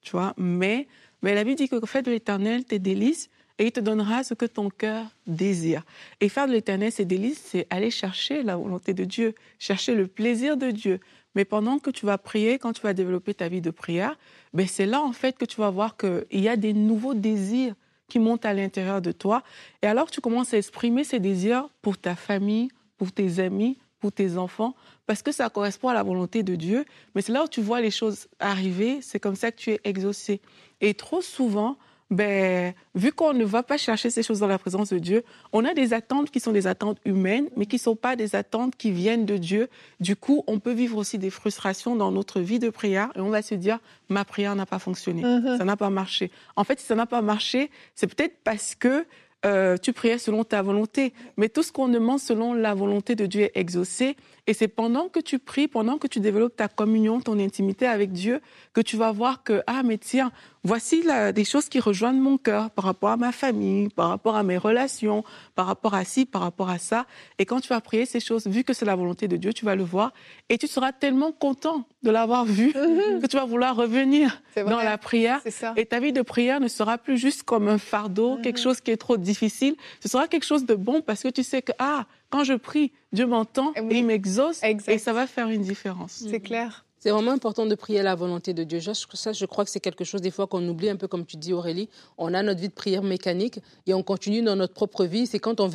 tu 0.00 0.12
vois. 0.12 0.34
Mais, 0.36 0.88
mais 1.22 1.34
la 1.34 1.44
Bible 1.44 1.56
dit 1.56 1.68
que 1.68 1.78
fait 1.86 2.02
de 2.02 2.10
l'Éternel 2.10 2.64
tes 2.64 2.78
délices 2.78 3.28
et 3.62 3.66
il 3.66 3.72
te 3.72 3.78
donnera 3.78 4.24
ce 4.24 4.34
que 4.34 4.44
ton 4.44 4.70
cœur 4.70 5.06
désire. 5.28 5.84
Et 6.20 6.28
faire 6.28 6.48
de 6.48 6.52
l'éternel 6.52 6.90
ses 6.90 7.04
délices, 7.04 7.40
c'est 7.44 7.68
aller 7.70 7.92
chercher 7.92 8.42
la 8.42 8.56
volonté 8.56 8.92
de 8.92 9.04
Dieu, 9.04 9.36
chercher 9.60 9.94
le 9.94 10.08
plaisir 10.08 10.56
de 10.56 10.72
Dieu. 10.72 10.98
Mais 11.36 11.44
pendant 11.44 11.78
que 11.78 11.90
tu 11.90 12.04
vas 12.04 12.18
prier, 12.18 12.58
quand 12.58 12.72
tu 12.72 12.82
vas 12.82 12.92
développer 12.92 13.34
ta 13.34 13.46
vie 13.46 13.60
de 13.60 13.70
prière, 13.70 14.18
ben 14.52 14.66
c'est 14.66 14.84
là 14.84 15.00
en 15.00 15.12
fait 15.12 15.38
que 15.38 15.44
tu 15.44 15.60
vas 15.60 15.70
voir 15.70 15.96
qu'il 15.96 16.40
y 16.40 16.48
a 16.48 16.56
des 16.56 16.72
nouveaux 16.72 17.14
désirs 17.14 17.76
qui 18.08 18.18
montent 18.18 18.44
à 18.44 18.52
l'intérieur 18.52 19.00
de 19.00 19.12
toi. 19.12 19.44
Et 19.80 19.86
alors 19.86 20.10
tu 20.10 20.20
commences 20.20 20.52
à 20.52 20.58
exprimer 20.58 21.04
ces 21.04 21.20
désirs 21.20 21.68
pour 21.82 21.98
ta 21.98 22.16
famille, 22.16 22.68
pour 22.96 23.12
tes 23.12 23.38
amis, 23.38 23.78
pour 24.00 24.10
tes 24.10 24.38
enfants, 24.38 24.74
parce 25.06 25.22
que 25.22 25.30
ça 25.30 25.48
correspond 25.50 25.86
à 25.86 25.94
la 25.94 26.02
volonté 26.02 26.42
de 26.42 26.56
Dieu. 26.56 26.84
Mais 27.14 27.22
c'est 27.22 27.30
là 27.30 27.44
où 27.44 27.48
tu 27.48 27.62
vois 27.62 27.80
les 27.80 27.92
choses 27.92 28.26
arriver, 28.40 28.98
c'est 29.02 29.20
comme 29.20 29.36
ça 29.36 29.52
que 29.52 29.56
tu 29.58 29.70
es 29.70 29.80
exaucé. 29.84 30.40
Et 30.80 30.94
trop 30.94 31.22
souvent, 31.22 31.76
ben, 32.12 32.74
vu 32.94 33.10
qu'on 33.10 33.32
ne 33.32 33.44
va 33.44 33.62
pas 33.62 33.78
chercher 33.78 34.10
ces 34.10 34.22
choses 34.22 34.40
dans 34.40 34.46
la 34.46 34.58
présence 34.58 34.90
de 34.90 34.98
Dieu, 34.98 35.24
on 35.54 35.64
a 35.64 35.72
des 35.72 35.94
attentes 35.94 36.30
qui 36.30 36.40
sont 36.40 36.52
des 36.52 36.66
attentes 36.66 36.98
humaines, 37.06 37.48
mais 37.56 37.64
qui 37.64 37.76
ne 37.76 37.80
sont 37.80 37.96
pas 37.96 38.16
des 38.16 38.36
attentes 38.36 38.76
qui 38.76 38.90
viennent 38.90 39.24
de 39.24 39.38
Dieu. 39.38 39.70
Du 39.98 40.14
coup, 40.14 40.44
on 40.46 40.58
peut 40.58 40.74
vivre 40.74 40.98
aussi 40.98 41.16
des 41.16 41.30
frustrations 41.30 41.96
dans 41.96 42.12
notre 42.12 42.40
vie 42.40 42.58
de 42.58 42.68
prière 42.68 43.08
et 43.16 43.20
on 43.20 43.30
va 43.30 43.40
se 43.40 43.54
dire, 43.54 43.78
ma 44.10 44.26
prière 44.26 44.54
n'a 44.54 44.66
pas 44.66 44.78
fonctionné, 44.78 45.22
mm-hmm. 45.22 45.56
ça 45.56 45.64
n'a 45.64 45.76
pas 45.78 45.88
marché. 45.88 46.30
En 46.54 46.64
fait, 46.64 46.80
si 46.80 46.86
ça 46.86 46.94
n'a 46.94 47.06
pas 47.06 47.22
marché, 47.22 47.70
c'est 47.94 48.14
peut-être 48.14 48.36
parce 48.44 48.74
que 48.74 49.06
euh, 49.44 49.76
tu 49.76 49.94
priais 49.94 50.18
selon 50.18 50.44
ta 50.44 50.60
volonté. 50.60 51.14
Mais 51.38 51.48
tout 51.48 51.62
ce 51.62 51.72
qu'on 51.72 51.88
demande 51.88 52.20
selon 52.20 52.52
la 52.52 52.74
volonté 52.74 53.16
de 53.16 53.26
Dieu 53.26 53.42
est 53.42 53.52
exaucé. 53.54 54.16
Et 54.48 54.54
c'est 54.54 54.68
pendant 54.68 55.08
que 55.08 55.20
tu 55.20 55.38
pries, 55.38 55.68
pendant 55.68 55.98
que 55.98 56.08
tu 56.08 56.18
développes 56.18 56.56
ta 56.56 56.66
communion, 56.66 57.20
ton 57.20 57.38
intimité 57.38 57.86
avec 57.86 58.10
Dieu, 58.10 58.40
que 58.72 58.80
tu 58.80 58.96
vas 58.96 59.12
voir 59.12 59.44
que, 59.44 59.62
ah, 59.68 59.82
mais 59.84 59.98
tiens, 59.98 60.32
voici 60.64 61.04
des 61.32 61.44
choses 61.44 61.68
qui 61.68 61.78
rejoignent 61.78 62.20
mon 62.20 62.38
cœur 62.38 62.70
par 62.70 62.86
rapport 62.86 63.10
à 63.10 63.16
ma 63.16 63.30
famille, 63.30 63.88
par 63.90 64.08
rapport 64.08 64.34
à 64.34 64.42
mes 64.42 64.56
relations, 64.56 65.22
par 65.54 65.66
rapport 65.66 65.94
à 65.94 66.04
ci, 66.04 66.26
par 66.26 66.42
rapport 66.42 66.70
à 66.70 66.78
ça. 66.78 67.06
Et 67.38 67.46
quand 67.46 67.60
tu 67.60 67.68
vas 67.68 67.80
prier 67.80 68.04
ces 68.04 68.18
choses, 68.18 68.48
vu 68.48 68.64
que 68.64 68.72
c'est 68.72 68.84
la 68.84 68.96
volonté 68.96 69.28
de 69.28 69.36
Dieu, 69.36 69.52
tu 69.52 69.64
vas 69.64 69.76
le 69.76 69.84
voir 69.84 70.12
et 70.48 70.58
tu 70.58 70.66
seras 70.66 70.90
tellement 70.90 71.30
content 71.30 71.86
de 72.02 72.10
l'avoir 72.10 72.44
vu 72.44 72.66
mhm. 72.74 73.20
que 73.20 73.26
tu 73.28 73.36
vas 73.36 73.44
vouloir 73.44 73.76
revenir 73.76 74.42
dans 74.56 74.82
la 74.82 74.98
prière. 74.98 75.40
Et 75.76 75.86
ta 75.86 76.00
vie 76.00 76.12
de 76.12 76.22
prière 76.22 76.58
ne 76.58 76.68
sera 76.68 76.98
plus 76.98 77.16
juste 77.16 77.44
comme 77.44 77.68
un 77.68 77.78
fardeau, 77.78 78.38
quelque 78.42 78.58
mhm. 78.58 78.64
chose 78.64 78.80
qui 78.80 78.90
est 78.90 78.96
trop 78.96 79.16
difficile. 79.16 79.76
Ce 80.00 80.08
sera 80.08 80.26
quelque 80.26 80.46
chose 80.46 80.66
de 80.66 80.74
bon 80.74 81.00
parce 81.00 81.22
que 81.22 81.28
tu 81.28 81.44
sais 81.44 81.62
que, 81.62 81.72
ah, 81.78 82.06
quand 82.32 82.44
je 82.44 82.54
prie, 82.54 82.92
Dieu 83.12 83.26
m'entend 83.26 83.72
et 83.76 83.98
il 83.98 84.06
m'exauce 84.06 84.60
et 84.62 84.98
ça 84.98 85.12
va 85.12 85.26
faire 85.26 85.48
une 85.48 85.62
différence. 85.62 86.24
C'est 86.30 86.40
clair. 86.40 86.86
C'est 86.98 87.10
vraiment 87.10 87.32
important 87.32 87.66
de 87.66 87.74
prier 87.74 88.00
la 88.02 88.14
volonté 88.14 88.54
de 88.54 88.62
Dieu. 88.62 88.80
Ça, 88.80 89.32
je 89.32 89.44
crois 89.44 89.64
que 89.64 89.70
c'est 89.70 89.80
quelque 89.80 90.04
chose 90.04 90.20
des 90.20 90.30
fois 90.30 90.46
qu'on 90.46 90.66
oublie 90.68 90.88
un 90.88 90.94
peu, 90.96 91.08
comme 91.08 91.26
tu 91.26 91.36
dis 91.36 91.52
Aurélie. 91.52 91.88
On 92.16 92.32
a 92.32 92.42
notre 92.42 92.60
vie 92.60 92.68
de 92.68 92.72
prière 92.74 93.02
mécanique 93.02 93.58
et 93.86 93.92
on 93.92 94.04
continue 94.04 94.40
dans 94.40 94.54
notre 94.56 94.72
propre 94.72 95.04
vie. 95.04 95.26
C'est 95.26 95.40
quand 95.40 95.60
on, 95.60 95.68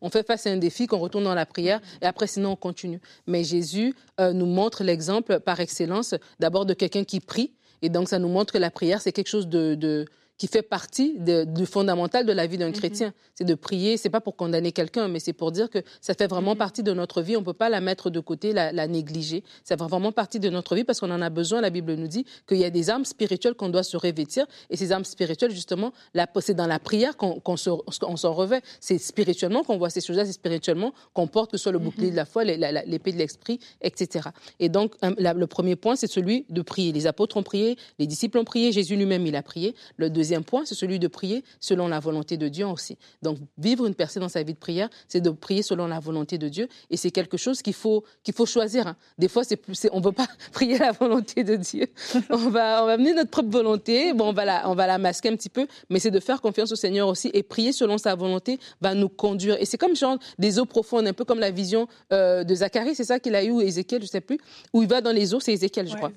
on, 0.00 0.10
fait 0.10 0.24
face 0.24 0.46
à 0.46 0.50
un 0.50 0.58
défi 0.58 0.86
qu'on 0.86 0.98
retourne 0.98 1.24
dans 1.24 1.34
la 1.34 1.46
prière 1.46 1.80
et 2.02 2.06
après, 2.06 2.26
sinon, 2.26 2.50
on 2.50 2.56
continue. 2.56 3.00
Mais 3.26 3.42
Jésus 3.42 3.94
euh, 4.20 4.34
nous 4.34 4.46
montre 4.46 4.84
l'exemple 4.84 5.40
par 5.40 5.58
excellence 5.60 6.14
d'abord 6.38 6.66
de 6.66 6.74
quelqu'un 6.74 7.04
qui 7.04 7.20
prie. 7.20 7.52
Et 7.80 7.88
donc, 7.88 8.08
ça 8.08 8.18
nous 8.18 8.28
montre 8.28 8.52
que 8.52 8.58
la 8.58 8.70
prière, 8.70 9.00
c'est 9.00 9.12
quelque 9.12 9.28
chose 9.28 9.48
de 9.48 10.06
qui 10.38 10.46
fait 10.46 10.62
partie 10.62 11.16
du 11.18 11.66
fondamental 11.66 12.24
de 12.24 12.32
la 12.32 12.46
vie 12.46 12.58
d'un 12.58 12.68
mhm. 12.68 12.72
chrétien. 12.72 13.12
C'est 13.34 13.44
de 13.44 13.54
prier, 13.54 13.96
c'est 13.96 14.08
pas 14.08 14.20
pour 14.20 14.36
condamner 14.36 14.70
quelqu'un, 14.72 15.08
mais 15.08 15.18
c'est 15.18 15.32
pour 15.32 15.50
dire 15.50 15.68
que 15.68 15.80
ça 16.00 16.14
fait 16.14 16.28
vraiment 16.28 16.52
mhm. 16.52 16.58
partie 16.58 16.82
de 16.84 16.92
notre 16.92 17.22
vie. 17.22 17.36
On 17.36 17.42
peut 17.42 17.52
pas 17.52 17.68
la 17.68 17.80
mettre 17.80 18.08
de 18.08 18.20
côté, 18.20 18.52
la, 18.52 18.72
la 18.72 18.86
négliger. 18.86 19.42
Ça 19.64 19.76
fait 19.76 19.84
vraiment 19.84 20.12
partie 20.12 20.38
de 20.38 20.48
notre 20.48 20.76
vie 20.76 20.84
parce 20.84 21.00
qu'on 21.00 21.10
en 21.10 21.20
a 21.20 21.28
besoin. 21.28 21.60
La 21.60 21.70
Bible 21.70 21.94
nous 21.94 22.06
dit 22.06 22.24
qu'il 22.46 22.58
y 22.58 22.64
a 22.64 22.70
des 22.70 22.88
armes 22.88 23.04
spirituelles 23.04 23.54
qu'on 23.54 23.68
doit 23.68 23.82
se 23.82 23.96
revêtir. 23.96 24.46
Et 24.70 24.76
ces 24.76 24.92
armes 24.92 25.04
spirituelles, 25.04 25.50
justement, 25.50 25.92
c'est 26.40 26.54
dans 26.54 26.66
la 26.66 26.78
prière 26.78 27.16
qu'on 27.16 27.56
s'en 27.56 28.32
revêt. 28.32 28.60
C'est 28.80 28.98
spirituellement 28.98 29.64
qu'on 29.64 29.76
voit 29.76 29.90
ces 29.90 30.00
choses-là, 30.00 30.24
c'est 30.24 30.32
spirituellement 30.32 30.92
qu'on 31.14 31.26
porte 31.26 31.50
que 31.50 31.56
ce 31.56 31.64
soit 31.64 31.72
le 31.72 31.80
bouclier 31.80 32.06
mhm. 32.06 32.12
de 32.12 32.16
la 32.16 32.24
foi, 32.24 32.44
l'épée 32.44 33.12
de 33.12 33.18
l'esprit, 33.18 33.58
etc. 33.80 34.28
Et 34.60 34.68
donc, 34.68 34.94
le 35.02 35.46
premier 35.46 35.74
point, 35.74 35.96
c'est 35.96 36.06
celui 36.06 36.46
de 36.48 36.62
prier. 36.62 36.92
Les 36.92 37.08
apôtres 37.08 37.36
ont 37.36 37.42
prié, 37.42 37.76
les 37.98 38.06
disciples 38.06 38.38
ont 38.38 38.44
prié, 38.44 38.70
Jésus 38.70 38.94
lui-même, 38.94 39.26
il 39.26 39.34
a 39.34 39.42
prié. 39.42 39.74
Le 39.96 40.10
deuxième 40.10 40.27
deuxième 40.28 40.44
point, 40.44 40.66
c'est 40.66 40.74
celui 40.74 40.98
de 40.98 41.08
prier 41.08 41.42
selon 41.58 41.88
la 41.88 42.00
volonté 42.00 42.36
de 42.36 42.48
Dieu 42.48 42.66
aussi. 42.66 42.98
Donc, 43.22 43.38
vivre 43.56 43.86
une 43.86 43.94
percée 43.94 44.20
dans 44.20 44.28
sa 44.28 44.42
vie 44.42 44.52
de 44.52 44.58
prière, 44.58 44.90
c'est 45.08 45.22
de 45.22 45.30
prier 45.30 45.62
selon 45.62 45.86
la 45.86 46.00
volonté 46.00 46.36
de 46.36 46.48
Dieu. 46.50 46.68
Et 46.90 46.98
c'est 46.98 47.10
quelque 47.10 47.38
chose 47.38 47.62
qu'il 47.62 47.72
faut, 47.72 48.04
qu'il 48.22 48.34
faut 48.34 48.44
choisir. 48.44 48.86
Hein. 48.88 48.96
Des 49.16 49.28
fois, 49.28 49.42
c'est, 49.42 49.58
on 49.90 50.00
ne 50.00 50.04
veut 50.04 50.12
pas 50.12 50.26
prier 50.52 50.76
la 50.76 50.92
volonté 50.92 51.44
de 51.44 51.56
Dieu. 51.56 51.86
On 52.28 52.50
va, 52.50 52.82
on 52.82 52.86
va 52.86 52.98
mener 52.98 53.14
notre 53.14 53.30
propre 53.30 53.48
volonté. 53.48 54.12
Bon, 54.12 54.28
on 54.28 54.32
va, 54.34 54.44
la, 54.44 54.68
on 54.68 54.74
va 54.74 54.86
la 54.86 54.98
masquer 54.98 55.30
un 55.30 55.36
petit 55.36 55.48
peu, 55.48 55.66
mais 55.88 55.98
c'est 55.98 56.10
de 56.10 56.20
faire 56.20 56.42
confiance 56.42 56.70
au 56.72 56.76
Seigneur 56.76 57.08
aussi. 57.08 57.30
Et 57.32 57.42
prier 57.42 57.72
selon 57.72 57.96
sa 57.96 58.14
volonté 58.14 58.58
va 58.82 58.94
nous 58.94 59.08
conduire. 59.08 59.56
Et 59.58 59.64
c'est 59.64 59.78
comme 59.78 59.96
genre 59.96 60.18
des 60.38 60.58
eaux 60.58 60.66
profondes, 60.66 61.06
un 61.06 61.14
peu 61.14 61.24
comme 61.24 61.40
la 61.40 61.50
vision 61.50 61.88
euh, 62.12 62.44
de 62.44 62.54
Zacharie, 62.54 62.94
c'est 62.94 63.04
ça 63.04 63.18
qu'il 63.18 63.34
a 63.34 63.42
eu, 63.42 63.50
ou 63.50 63.62
Ézéchiel, 63.62 64.02
je 64.02 64.06
ne 64.06 64.10
sais 64.10 64.20
plus, 64.20 64.38
où 64.74 64.82
il 64.82 64.88
va 64.88 65.00
dans 65.00 65.12
les 65.12 65.32
eaux, 65.32 65.40
c'est 65.40 65.54
Ézéchiel, 65.54 65.88
je 65.88 65.96
crois. 65.96 66.12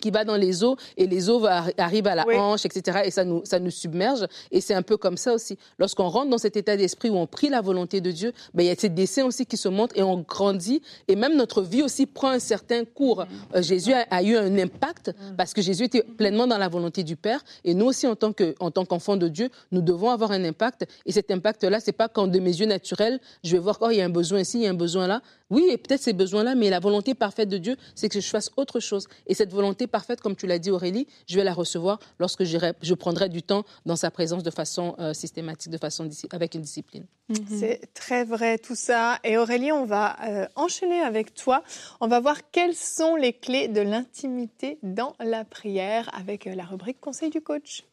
Qui 0.00 0.10
va 0.10 0.24
dans 0.24 0.36
les 0.36 0.64
eaux, 0.64 0.76
et 0.96 1.06
les 1.06 1.30
eaux 1.30 1.46
arrivent 1.46 2.08
à 2.08 2.16
la 2.16 2.26
hanche, 2.26 2.64
etc. 2.64 3.02
Et 3.04 3.10
ça 3.10 3.24
nous, 3.28 3.44
ça 3.44 3.58
nous 3.58 3.70
submerge. 3.70 4.26
Et 4.50 4.60
c'est 4.60 4.74
un 4.74 4.82
peu 4.82 4.96
comme 4.96 5.16
ça 5.16 5.34
aussi. 5.34 5.58
Lorsqu'on 5.78 6.08
rentre 6.08 6.30
dans 6.30 6.38
cet 6.38 6.56
état 6.56 6.76
d'esprit 6.76 7.10
où 7.10 7.16
on 7.16 7.26
prie 7.26 7.48
la 7.48 7.60
volonté 7.60 8.00
de 8.00 8.10
Dieu, 8.10 8.32
ben, 8.54 8.64
il 8.64 8.66
y 8.66 8.70
a 8.70 8.74
ces 8.74 8.88
dessins 8.88 9.24
aussi 9.24 9.46
qui 9.46 9.56
se 9.56 9.68
montrent 9.68 9.96
et 9.96 10.02
on 10.02 10.20
grandit. 10.20 10.82
Et 11.06 11.16
même 11.16 11.36
notre 11.36 11.62
vie 11.62 11.82
aussi 11.82 12.06
prend 12.06 12.30
un 12.30 12.38
certain 12.38 12.84
cours. 12.84 13.24
Euh, 13.54 13.62
Jésus 13.62 13.92
a, 13.92 14.22
eu 14.22 14.36
un 14.36 14.58
impact 14.58 15.12
parce 15.36 15.52
que 15.52 15.62
Jésus 15.62 15.84
était 15.84 16.02
pleinement 16.02 16.46
dans 16.46 16.58
la 16.58 16.68
volonté 16.68 17.02
du 17.04 17.16
Père. 17.16 17.44
Et 17.64 17.74
nous 17.74 17.86
aussi, 17.86 18.06
en 18.06 18.16
tant 18.16 18.32
que, 18.32 18.54
en 18.60 18.70
tant 18.70 18.84
qu'enfants 18.84 19.16
de 19.16 19.28
Dieu, 19.28 19.50
nous 19.72 19.82
devons 19.82 20.10
avoir 20.10 20.32
un 20.32 20.44
impact. 20.44 20.86
Et 21.06 21.12
cet 21.12 21.30
impact-là, 21.30 21.80
c'est 21.80 21.92
pas 21.92 22.08
quand 22.08 22.26
de 22.26 22.38
mes 22.38 22.58
yeux 22.58 22.66
naturels, 22.66 23.20
je 23.44 23.52
vais 23.52 23.58
voir, 23.58 23.78
oh, 23.80 23.90
il 23.90 23.98
y 23.98 24.00
a 24.00 24.04
un 24.04 24.10
besoin 24.10 24.40
ici, 24.40 24.58
il 24.58 24.64
y 24.64 24.66
a 24.66 24.70
un 24.70 24.74
besoin 24.74 25.06
là. 25.06 25.22
Oui, 25.50 25.66
et 25.70 25.78
peut-être 25.78 26.02
ces 26.02 26.12
besoins-là, 26.12 26.54
mais 26.54 26.68
la 26.68 26.78
volonté 26.78 27.14
parfaite 27.14 27.48
de 27.48 27.56
Dieu, 27.56 27.76
c'est 27.94 28.08
que 28.08 28.20
je 28.20 28.28
fasse 28.28 28.50
autre 28.56 28.80
chose. 28.80 29.08
Et 29.26 29.34
cette 29.34 29.50
volonté 29.50 29.86
parfaite, 29.86 30.20
comme 30.20 30.36
tu 30.36 30.46
l'as 30.46 30.58
dit 30.58 30.70
Aurélie, 30.70 31.06
je 31.26 31.36
vais 31.36 31.44
la 31.44 31.54
recevoir 31.54 31.98
lorsque 32.18 32.44
je 32.44 32.94
prendrai 32.94 33.17
du 33.26 33.42
temps 33.42 33.64
dans 33.84 33.96
sa 33.96 34.12
présence 34.12 34.44
de 34.44 34.50
façon 34.50 34.94
euh, 35.00 35.12
systématique, 35.12 35.72
de 35.72 35.78
façon 35.78 36.08
avec 36.30 36.54
une 36.54 36.62
discipline. 36.62 37.06
Mhm. 37.28 37.58
C'est 37.58 37.92
très 37.94 38.24
vrai 38.24 38.58
tout 38.58 38.76
ça. 38.76 39.18
Et 39.24 39.36
Aurélie, 39.36 39.72
on 39.72 39.84
va 39.84 40.16
euh, 40.28 40.46
enchaîner 40.54 41.00
avec 41.00 41.34
toi. 41.34 41.64
On 42.00 42.06
va 42.06 42.20
voir 42.20 42.50
quelles 42.52 42.76
sont 42.76 43.16
les 43.16 43.32
clés 43.32 43.66
de 43.66 43.80
l'intimité 43.80 44.78
dans 44.84 45.14
la 45.18 45.44
prière 45.44 46.08
avec 46.16 46.46
euh, 46.46 46.54
la 46.54 46.64
rubrique 46.64 47.00
Conseil 47.00 47.30
du 47.30 47.40
coach. 47.40 47.84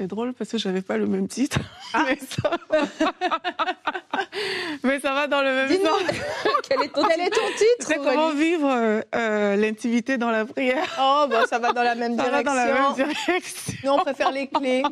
C'est 0.00 0.06
drôle 0.06 0.32
parce 0.32 0.48
que 0.48 0.56
j'avais 0.56 0.80
pas 0.80 0.96
le 0.96 1.06
même 1.06 1.28
titre. 1.28 1.58
Ah. 1.92 2.06
Mais, 4.82 4.98
ça... 4.98 5.12
va 5.12 5.26
dans 5.26 5.42
le 5.42 5.52
même 5.52 5.68
sens. 5.68 6.00
quel, 6.66 6.80
est 6.80 6.88
ton, 6.88 7.02
titre 7.04 7.26
C'est 7.80 7.96
comment 7.96 8.30
vivre 8.30 8.70
euh, 8.70 9.02
euh, 9.14 9.56
l'intimité 9.56 10.16
dans 10.16 10.30
la 10.30 10.46
prière. 10.46 10.88
Oh, 10.98 11.26
bah, 11.28 11.42
ça 11.46 11.58
va 11.58 11.74
dans 11.74 11.82
la 11.82 11.94
même 11.94 12.16
ça 12.16 12.30
direction. 12.30 12.32
Va 12.32 12.42
dans 12.42 12.54
la 12.54 12.72
même 12.72 12.94
direction. 12.94 13.74
Nous, 13.84 13.90
on 13.90 13.98
préfère 13.98 14.32
les 14.32 14.46
clés. 14.46 14.82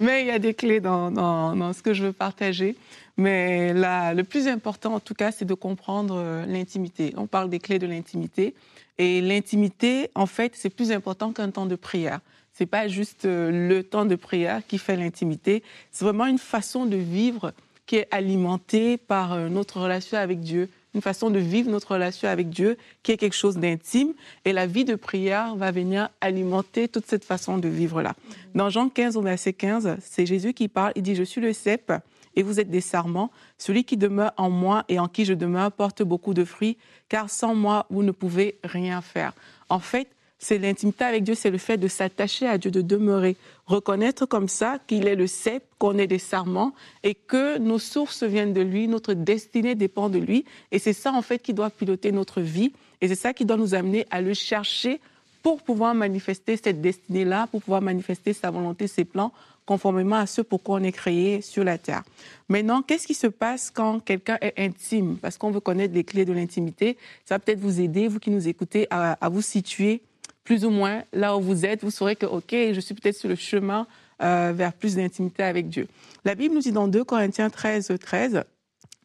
Mais 0.00 0.22
il 0.22 0.26
y 0.26 0.32
a 0.32 0.40
des 0.40 0.54
clés 0.54 0.80
dans, 0.80 1.12
dans, 1.12 1.54
dans, 1.54 1.72
ce 1.72 1.80
que 1.80 1.94
je 1.94 2.02
veux 2.02 2.12
partager. 2.12 2.74
Mais 3.16 3.72
là, 3.72 4.14
le 4.14 4.24
plus 4.24 4.48
important, 4.48 4.94
en 4.94 5.00
tout 5.00 5.14
cas, 5.14 5.30
c'est 5.30 5.44
de 5.44 5.54
comprendre 5.54 6.16
euh, 6.18 6.44
l'intimité. 6.44 7.14
On 7.16 7.28
parle 7.28 7.50
des 7.50 7.60
clés 7.60 7.78
de 7.78 7.86
l'intimité. 7.86 8.56
Et 8.98 9.20
l'intimité, 9.20 10.10
en 10.16 10.26
fait, 10.26 10.54
c'est 10.56 10.70
plus 10.70 10.90
important 10.90 11.32
qu'un 11.32 11.52
temps 11.52 11.66
de 11.66 11.76
prière. 11.76 12.18
C'est 12.52 12.66
pas 12.66 12.86
juste 12.88 13.24
euh, 13.24 13.68
le 13.68 13.82
temps 13.82 14.04
de 14.04 14.14
prière 14.14 14.62
qui 14.66 14.78
fait 14.78 14.96
l'intimité. 14.96 15.62
C'est 15.90 16.04
vraiment 16.04 16.26
une 16.26 16.38
façon 16.38 16.86
de 16.86 16.96
vivre 16.96 17.52
qui 17.86 17.96
est 17.96 18.08
alimentée 18.10 18.98
par 18.98 19.32
euh, 19.32 19.48
notre 19.48 19.80
relation 19.80 20.18
avec 20.18 20.40
Dieu, 20.40 20.68
une 20.94 21.00
façon 21.00 21.30
de 21.30 21.38
vivre 21.38 21.70
notre 21.70 21.92
relation 21.92 22.28
avec 22.28 22.50
Dieu 22.50 22.76
qui 23.02 23.12
est 23.12 23.16
quelque 23.16 23.36
chose 23.36 23.56
d'intime. 23.56 24.12
Et 24.44 24.52
la 24.52 24.66
vie 24.66 24.84
de 24.84 24.94
prière 24.94 25.56
va 25.56 25.70
venir 25.70 26.10
alimenter 26.20 26.88
toute 26.88 27.06
cette 27.06 27.24
façon 27.24 27.56
de 27.56 27.68
vivre-là. 27.68 28.14
Dans 28.54 28.68
Jean 28.68 28.90
15 28.90 29.16
au 29.16 29.22
verset 29.22 29.54
15, 29.54 29.96
c'est 30.00 30.26
Jésus 30.26 30.52
qui 30.52 30.68
parle. 30.68 30.92
Il 30.94 31.02
dit, 31.02 31.14
je 31.14 31.22
suis 31.22 31.40
le 31.40 31.54
cep 31.54 31.92
et 32.36 32.42
vous 32.42 32.60
êtes 32.60 32.70
des 32.70 32.80
sarments. 32.82 33.30
Celui 33.56 33.84
qui 33.84 33.96
demeure 33.96 34.32
en 34.36 34.50
moi 34.50 34.84
et 34.88 34.98
en 34.98 35.08
qui 35.08 35.24
je 35.24 35.34
demeure 35.34 35.72
porte 35.72 36.02
beaucoup 36.02 36.34
de 36.34 36.44
fruits, 36.44 36.76
car 37.08 37.30
sans 37.30 37.54
moi, 37.54 37.86
vous 37.90 38.02
ne 38.02 38.12
pouvez 38.12 38.58
rien 38.62 39.00
faire. 39.00 39.32
En 39.68 39.78
fait, 39.78 40.08
c'est 40.42 40.58
l'intimité 40.58 41.04
avec 41.04 41.22
Dieu, 41.22 41.36
c'est 41.36 41.52
le 41.52 41.58
fait 41.58 41.76
de 41.76 41.86
s'attacher 41.86 42.48
à 42.48 42.58
Dieu, 42.58 42.72
de 42.72 42.82
demeurer, 42.82 43.36
reconnaître 43.66 44.26
comme 44.26 44.48
ça 44.48 44.78
qu'il 44.88 45.06
est 45.06 45.14
le 45.14 45.28
cep, 45.28 45.62
qu'on 45.78 45.96
est 45.98 46.08
des 46.08 46.18
sarments 46.18 46.74
et 47.04 47.14
que 47.14 47.58
nos 47.58 47.78
sources 47.78 48.24
viennent 48.24 48.52
de 48.52 48.60
lui, 48.60 48.88
notre 48.88 49.14
destinée 49.14 49.76
dépend 49.76 50.08
de 50.08 50.18
lui. 50.18 50.44
Et 50.72 50.80
c'est 50.80 50.94
ça, 50.94 51.12
en 51.12 51.22
fait, 51.22 51.38
qui 51.38 51.54
doit 51.54 51.70
piloter 51.70 52.10
notre 52.10 52.40
vie. 52.40 52.72
Et 53.00 53.06
c'est 53.06 53.14
ça 53.14 53.32
qui 53.32 53.44
doit 53.44 53.56
nous 53.56 53.74
amener 53.74 54.04
à 54.10 54.20
le 54.20 54.34
chercher 54.34 55.00
pour 55.44 55.62
pouvoir 55.62 55.94
manifester 55.94 56.56
cette 56.56 56.80
destinée-là, 56.80 57.46
pour 57.46 57.62
pouvoir 57.62 57.80
manifester 57.80 58.32
sa 58.32 58.50
volonté, 58.50 58.88
ses 58.88 59.04
plans, 59.04 59.32
conformément 59.64 60.16
à 60.16 60.26
ce 60.26 60.42
pourquoi 60.42 60.80
on 60.80 60.82
est 60.82 60.90
créé 60.90 61.40
sur 61.40 61.62
la 61.62 61.78
terre. 61.78 62.02
Maintenant, 62.48 62.82
qu'est-ce 62.82 63.06
qui 63.06 63.14
se 63.14 63.28
passe 63.28 63.70
quand 63.70 64.00
quelqu'un 64.00 64.38
est 64.40 64.54
intime? 64.58 65.18
Parce 65.22 65.38
qu'on 65.38 65.52
veut 65.52 65.60
connaître 65.60 65.94
les 65.94 66.02
clés 66.02 66.24
de 66.24 66.32
l'intimité. 66.32 66.96
Ça 67.24 67.36
va 67.36 67.38
peut-être 67.38 67.60
vous 67.60 67.80
aider, 67.80 68.08
vous 68.08 68.18
qui 68.18 68.30
nous 68.30 68.48
écoutez, 68.48 68.88
à, 68.90 69.12
à 69.24 69.28
vous 69.28 69.40
situer 69.42 70.02
plus 70.44 70.64
ou 70.64 70.70
moins 70.70 71.04
là 71.12 71.36
où 71.36 71.40
vous 71.40 71.64
êtes, 71.64 71.82
vous 71.82 71.90
saurez 71.90 72.16
que, 72.16 72.26
OK, 72.26 72.50
je 72.50 72.80
suis 72.80 72.94
peut-être 72.94 73.16
sur 73.16 73.28
le 73.28 73.34
chemin 73.34 73.86
euh, 74.22 74.52
vers 74.54 74.72
plus 74.72 74.96
d'intimité 74.96 75.42
avec 75.42 75.68
Dieu. 75.68 75.88
La 76.24 76.34
Bible 76.34 76.54
nous 76.54 76.60
dit 76.60 76.72
dans 76.72 76.88
2 76.88 77.04
Corinthiens 77.04 77.50
13, 77.50 77.92
13 78.00 78.44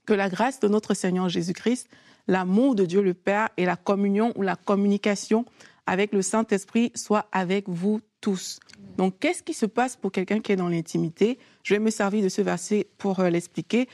que 0.06 0.14
la 0.14 0.30
grâce 0.30 0.60
de 0.60 0.68
notre 0.68 0.94
Seigneur 0.94 1.30
Jésus-Christ, 1.30 1.88
l'amour 2.28 2.76
de 2.76 2.86
Dieu 2.86 3.02
le 3.02 3.14
Père 3.14 3.50
et 3.58 3.66
la 3.66 3.76
communion 3.76 4.32
ou 4.36 4.42
la 4.42 4.56
communication 4.56 5.46
avec 5.86 6.12
le 6.12 6.22
Saint-Esprit 6.22 6.92
soit 6.96 7.28
avec 7.32 7.68
vous 7.68 8.02
tous. 8.22 8.60
Donc, 8.98 9.20
qu'est-ce 9.20 9.44
qui 9.44 9.54
se 9.54 9.66
passe 9.66 9.96
pour 9.96 10.12
quelqu'un 10.12 10.40
qui 10.40 10.52
est 10.52 10.56
dans 10.56 10.70
l'intimité? 10.70 11.38
Je 11.64 11.76
vais 11.76 11.80
me 11.80 11.90
servir 11.90 12.24
de 12.24 12.30
ce 12.30 12.42
verset 12.42 12.88
pour 12.98 13.20
euh, 13.20 13.30
l'expliquer. 13.30 13.88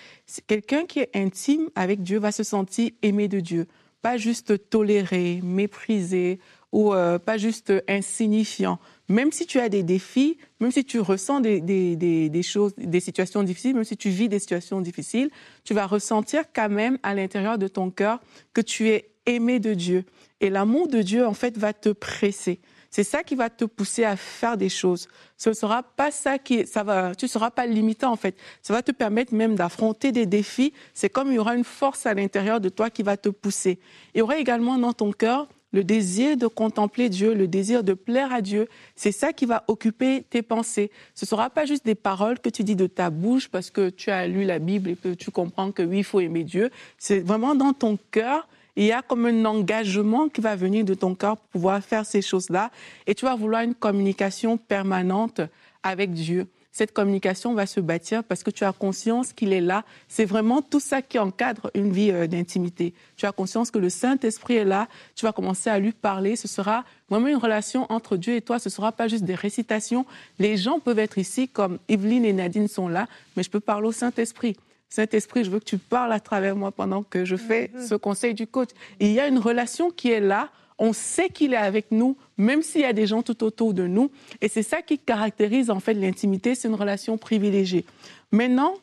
Quelqu'un 0.47 0.85
qui 0.85 1.00
est 1.00 1.09
intime 1.13 1.69
avec 1.75 2.01
Dieu 2.01 2.19
va 2.19 2.31
se 2.31 2.43
sentir 2.43 2.91
aimé 3.01 3.27
de 3.27 3.39
Dieu, 3.39 3.67
pas 4.01 4.17
juste 4.17 4.69
toléré, 4.69 5.41
méprisé 5.43 6.39
ou 6.74 6.94
euh, 6.94 7.20
pas 7.20 7.38
juste 7.38 7.72
insignifiant. 7.88 8.80
Même 9.08 9.32
si 9.32 9.46
tu 9.46 9.60
as 9.60 9.70
des 9.70 9.84
défis, 9.84 10.38
même 10.60 10.72
si 10.72 10.84
tu 10.84 11.00
ressens 11.00 11.39
des, 11.39 11.62
des, 11.62 11.96
des, 11.96 12.44
choses, 12.44 12.74
des 12.77 13.00
situations 13.00 13.44
difficiles, 13.44 13.75
même 13.75 13.84
si 13.84 13.96
tu 13.96 14.10
vis 14.10 14.27
des 14.27 14.39
situations 14.39 14.82
difficiles, 14.82 15.30
tu 15.63 15.74
vas 15.74 15.86
ressentir 15.86 16.44
quand 16.53 16.70
même 16.70 16.98
à 17.03 17.13
l'intérieur 17.13 17.58
de 17.58 17.68
ton 17.68 17.92
cœur 17.92 18.20
que 18.53 18.62
tu 18.62 18.89
es 18.89 19.12
aimé 19.25 19.60
de 19.60 19.74
Dieu. 19.74 20.03
Et 20.42 20.50
l'amour 20.50 20.88
de 20.88 21.01
Dieu, 21.01 21.25
en 21.25 21.34
fait, 21.34 21.58
va 21.58 21.74
te 21.74 21.89
presser. 21.89 22.60
C'est 22.89 23.03
ça 23.03 23.24
qui 23.24 23.36
va 23.36 23.50
te 23.50 23.65
pousser 23.65 24.03
à 24.03 24.15
faire 24.15 24.58
des 24.58 24.70
choses. 24.70 25.08
Ce 25.38 25.50
ne 25.50 25.56
sera 25.56 25.84
pas 25.84 26.12
ça 26.12 26.38
qui, 26.38 26.65
ça 26.68 26.84
va, 26.84 27.15
tu 27.15 27.25
ne 27.25 27.30
seras 27.30 27.50
pas 27.50 27.65
limitant 27.65 28.12
en 28.12 28.15
fait. 28.15 28.36
Ça 28.62 28.72
va 28.72 28.84
te 28.84 28.92
permettre 28.92 29.34
même 29.34 29.56
d'affronter 29.56 30.12
des 30.12 30.27
défis. 30.27 30.74
C'est 30.94 31.10
comme 31.10 31.30
il 31.32 31.36
y 31.36 31.39
aura 31.39 31.56
une 31.56 31.63
force 31.63 32.06
à 32.06 32.13
l'intérieur 32.13 32.62
de 32.62 32.70
toi 32.70 32.92
qui 32.92 33.01
va 33.01 33.18
te 33.18 33.30
pousser. 33.30 33.80
Il 34.13 34.20
y 34.20 34.22
aura 34.22 34.38
également 34.38 34.77
dans 34.77 34.94
ton 34.94 35.12
cœur 35.12 35.48
le 35.74 35.84
désir 35.84 36.38
de 36.38 36.48
contempler 36.48 37.10
Dieu, 37.10 37.34
le 37.34 37.48
désir 37.48 37.84
de 37.84 37.94
plaire 37.94 38.32
à 38.32 38.42
Dieu, 38.42 38.70
c'est 38.96 39.12
ça 39.12 39.34
qui 39.34 39.46
va 39.46 39.63
occuper 39.68 40.24
tes 40.30 40.44
pensées. 40.44 40.92
Ce 41.15 41.25
ne 41.25 41.27
sera 41.27 41.50
pas 41.50 41.65
juste 41.65 41.84
des 41.84 41.96
paroles 41.96 42.39
que 42.39 42.50
tu 42.50 42.63
dis 42.63 42.75
de 42.75 42.88
ta 42.88 43.10
bouche 43.10 43.50
parce 43.50 43.72
que 43.72 43.89
tu 43.89 44.12
as 44.12 44.27
lu 44.27 44.46
la 44.46 44.60
Bible 44.60 44.92
et 44.92 44.96
que 44.96 45.13
tu 45.13 45.32
comprends 45.32 45.72
que 45.72 45.82
oui, 45.82 45.98
il 46.00 46.03
faut 46.03 46.20
aimer 46.20 46.44
Dieu. 46.44 46.70
C'est 46.98 47.20
vraiment 47.20 47.56
dans 47.56 47.74
ton 47.74 47.98
cœur. 48.12 48.48
Il 48.75 48.86
y 48.86 48.92
a 48.92 49.01
comme 49.01 49.25
un 49.25 49.46
engagement 49.46 50.30
qui 50.30 50.42
va 50.42 50.56
venir 50.56 50.86
de 50.86 50.94
ton 50.94 51.15
cœur 51.15 51.38
pour 51.38 51.50
pouvoir 51.50 51.84
faire 51.84 52.06
ces 52.06 52.22
choses-là. 52.22 52.72
Et 53.06 53.15
tu 53.15 53.25
vas 53.25 53.36
vouloir 53.36 53.63
une 53.63 53.75
communication 53.75 54.58
permanente 54.58 55.42
avec 55.84 56.12
Dieu 56.12 56.48
cette 56.74 56.92
communication 56.92 57.53
va 57.53 57.68
se 57.68 57.80
bâtir 57.80 58.24
parce 58.24 58.42
que 58.42 58.50
tu 58.50 58.63
as 58.65 58.74
conscience 58.74 59.32
qu'il 59.32 59.53
est 59.53 59.62
là. 59.62 59.86
C'est 60.08 60.25
vraiment 60.25 60.63
tout 60.63 60.80
ça 60.80 61.03
qui 61.03 61.20
encadre 61.20 61.70
une 61.75 61.94
vie 61.94 62.10
euh, 62.12 62.25
d'intimité. 62.25 62.96
Tu 63.15 63.27
as 63.27 63.32
conscience 63.32 63.70
que 63.70 63.77
le 63.77 63.89
Saint-Esprit 63.89 64.56
est 64.56 64.65
là. 64.65 64.88
Tu 65.15 65.24
vas 65.24 65.32
commencer 65.32 65.70
à 65.70 65.77
lui 65.77 65.92
parler. 65.92 66.36
Ce 66.36 66.48
sera 66.48 66.84
vraiment 67.10 67.27
une 67.27 67.38
relation 67.38 67.86
entre 67.89 68.18
Dieu 68.18 68.34
et 68.34 68.42
toi. 68.42 68.58
Ce 68.58 68.70
ne 68.70 68.72
sera 68.72 68.92
pas 68.92 69.08
juste 69.08 69.24
des 69.24 69.36
récitations. 69.36 70.08
Les 70.39 70.58
gens 70.58 70.80
peuvent 70.80 70.97
être 70.97 71.19
ici 71.19 71.47
comme 71.47 71.78
Evelyne 71.89 72.26
et 72.26 72.34
Nadine 72.34 72.67
sont 72.67 72.88
là, 72.88 73.08
mais 73.38 73.43
je 73.43 73.52
peux 73.52 73.60
parler 73.60 73.88
au 73.88 73.91
Saint-Esprit. 73.91 74.58
Saint-Esprit, 74.89 75.43
je 75.43 75.52
veux 75.52 75.60
que 75.60 75.65
tu 75.65 75.78
parles 75.78 76.12
à 76.12 76.19
travers 76.19 76.56
moi 76.56 76.71
pendant 76.71 77.04
que 77.04 77.24
je 77.24 77.36
fais 77.36 77.67
mm-hmm. 77.67 77.88
ce 77.88 77.95
conseil 77.95 78.34
du 78.34 78.47
coach. 78.47 78.69
il 79.00 79.12
y 79.12 79.19
a 79.19 79.28
une 79.28 79.39
relation 79.39 79.91
qui 79.91 80.12
est 80.12 80.19
là 80.19 80.50
on 80.80 80.93
sait 80.93 81.30
qu'il 81.30 81.54
est 81.54 81.58
avec 81.58 81.91
nous, 81.91 82.17
même 82.38 82.62
s'il 82.62 82.82
y 82.82 82.86
a 82.86 82.93
des 82.93 83.08
gens 83.08 83.22
tout 83.22 83.43
autour 83.43 83.74
de 83.74 83.88
nous. 83.88 84.12
Et 84.41 84.48
c'est 84.48 84.63
ça 84.63 84.82
qui 84.82 85.00
caractérise 85.00 85.69
en 85.69 85.80
fait 85.80 85.93
l'intimité, 85.93 86.56
c'est 86.56 86.67
une 86.67 86.76
relation 86.76 87.17
privilégiée. 87.17 87.86
Maintenant, 88.32 88.74